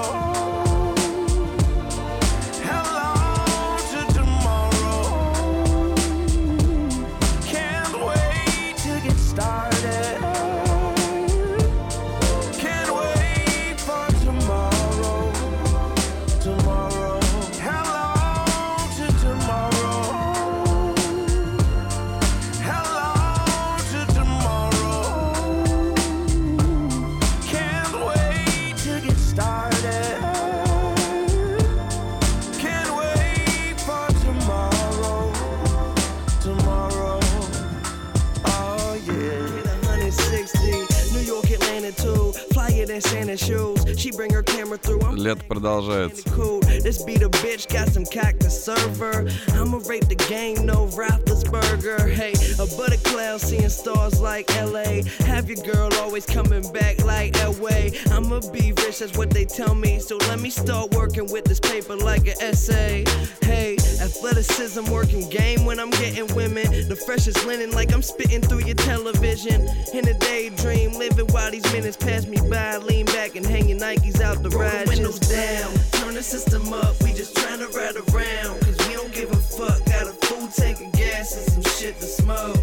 [58.51, 59.99] Be rich, that's what they tell me.
[59.99, 63.05] So let me start working with this paper like an essay.
[63.41, 66.65] Hey, athleticism working game when I'm getting women.
[66.89, 69.67] The freshest linen like I'm spitting through your television.
[69.93, 72.77] In a daydream, living while these minutes pass me by.
[72.77, 74.87] Lean back and hang your Nikes out the Roll the ride.
[74.89, 75.73] windows just down.
[76.01, 78.59] Turn the system up, we just trying to ride around.
[78.61, 79.83] Cause we don't give a fuck.
[79.85, 82.57] Got a full tank of gas and some shit to smoke.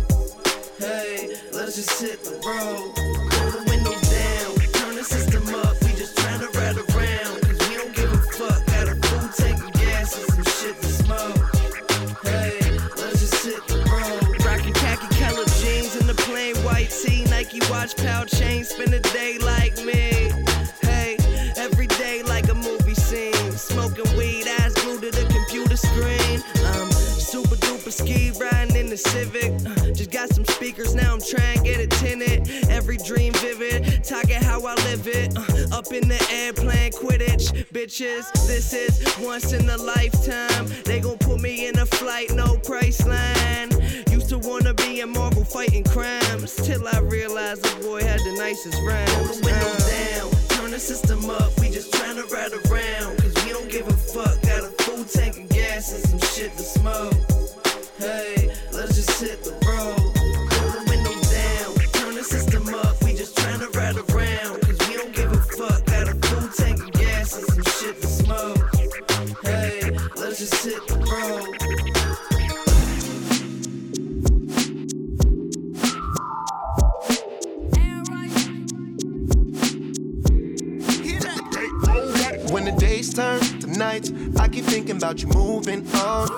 [0.78, 3.39] Hey, let's just hit the road.
[17.60, 20.30] Nike watch, power chain, spend a day like me.
[20.82, 21.16] Hey,
[21.56, 23.52] every day like a movie scene.
[23.52, 26.42] Smoking weed, eyes glued to the computer screen.
[26.66, 29.52] Um, super duper ski riding in the Civic.
[29.66, 32.48] Uh, just got some speakers, now I'm trying to get it tinted.
[32.70, 35.36] Every dream vivid, talking how I live it.
[35.36, 37.66] Uh, up in the air playing Quidditch.
[37.72, 40.66] Bitches, this is once in a lifetime.
[40.84, 43.69] They gon' put me in a flight, no price line.
[44.50, 46.56] Wanna be in Marvel fighting crimes.
[46.56, 49.12] Till I realized the boy had the nicest rhymes.
[49.12, 51.56] Roll the windows down, turn the system up.
[51.60, 53.16] We just tryna ride around.
[53.18, 54.42] Cause we don't give a fuck.
[54.42, 57.14] Got a full tank of gas and some shit to smoke.
[57.98, 59.59] Hey, let's just hit the
[83.00, 86.28] days turn to nights, I keep thinking about you moving on.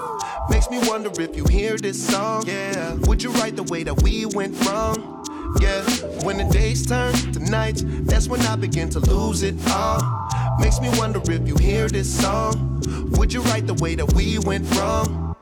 [0.48, 2.44] Makes me wonder if you hear this song.
[2.46, 5.24] Yeah, would you write the way that we went wrong?
[5.60, 5.82] Yeah,
[6.22, 10.00] when the days turn to nights, that's when I begin to lose it all.
[10.60, 12.80] Makes me wonder if you hear this song.
[13.16, 15.34] Would you write the way that we went wrong?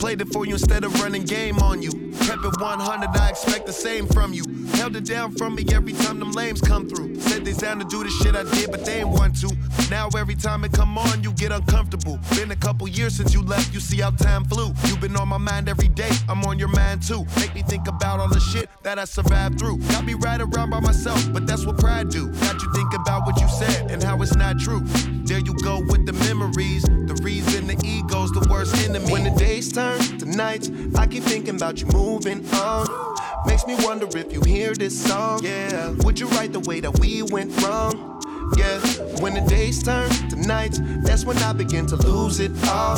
[0.00, 2.05] Played it for you instead of running game on you.
[2.20, 4.44] Prep at 100, I expect the same from you.
[4.74, 7.18] Held it down from me every time them lames come through.
[7.20, 9.54] Said they down to do the shit I did, but they ain't want to.
[9.90, 12.18] Now every time it come on, you get uncomfortable.
[12.34, 14.72] Been a couple years since you left, you see how time flew.
[14.84, 17.26] You've been on my mind every day, I'm on your mind too.
[17.36, 19.78] Make me think about all the shit that I survived through.
[19.92, 22.28] Got me right around by myself, but that's what pride do.
[22.40, 24.80] Got you think about what you said and how it's not true.
[25.26, 26.82] There you go with the memories.
[26.82, 29.10] The reason the ego's the worst enemy.
[29.10, 33.46] When the days turn to nights, I keep thinking about you moving on.
[33.46, 35.40] Makes me wonder if you hear this song.
[35.42, 38.22] Yeah, would you write the way that we went wrong?
[38.56, 38.78] Yeah,
[39.20, 42.96] when the days turn to nights, that's when I begin to lose it all.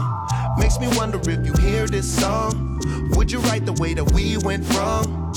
[0.59, 2.79] Makes me wonder if you hear this song.
[3.13, 5.33] Would you write the way that we went wrong?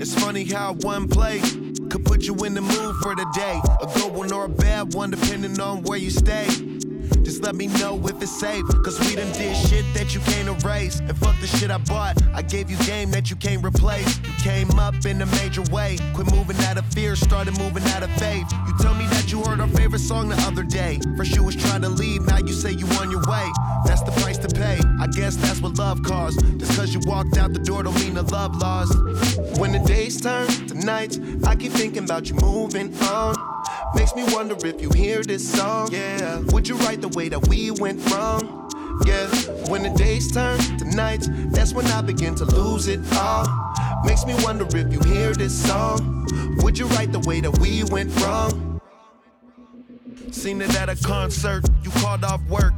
[0.00, 1.40] It's funny how one play
[1.88, 3.60] could put you in the mood for the day.
[3.80, 6.48] A good one or a bad one, depending on where you stay.
[7.22, 8.64] Just let me know if it's safe.
[8.84, 11.00] Cause we done did shit that you can't erase.
[11.00, 12.16] And fuck the shit I bought.
[12.34, 14.18] I gave you game that you can't replace.
[14.18, 15.98] You came up in a major way.
[16.14, 18.46] Quit moving out of fear, started moving out of faith.
[18.66, 20.98] You tell me that you heard our favorite song the other day.
[21.16, 23.50] First you was trying to leave, now you say you on your way.
[23.84, 24.80] That's the price to pay.
[25.00, 26.42] I guess that's what love costs.
[26.42, 28.94] Just cause you walked out the door don't mean the love lost.
[29.58, 33.51] When the days turn to nights, I keep thinking about you moving on.
[33.94, 35.88] Makes me wonder if you hear this song.
[35.92, 38.70] Yeah, would you write the way that we went wrong?
[39.06, 39.26] Yeah,
[39.68, 43.46] when the days turn to nights, that's when I begin to lose it all.
[44.04, 46.26] Makes me wonder if you hear this song.
[46.62, 48.80] Would you write the way that we went wrong?
[50.30, 52.72] Seen it at a concert, you called off work.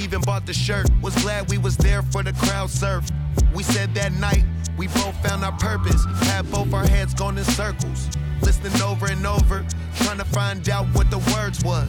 [0.00, 3.08] Even bought the shirt, was glad we was there for the crowd surf.
[3.54, 4.44] We said that night,
[4.76, 6.04] we both found our purpose.
[6.28, 8.08] Had both our heads going in circles.
[8.42, 9.64] Listening over and over,
[9.96, 11.88] trying to find out what the words was.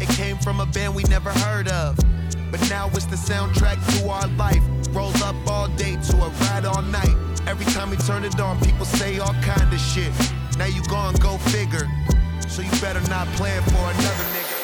[0.00, 1.96] It came from a band we never heard of.
[2.50, 4.62] But now it's the soundtrack to our life.
[4.90, 7.14] Roll up all day to a ride all night.
[7.46, 10.12] Every time we turn it on, people say all kind of shit.
[10.58, 11.86] Now you gone, go figure.
[12.48, 14.55] So you better not plan for another nigga.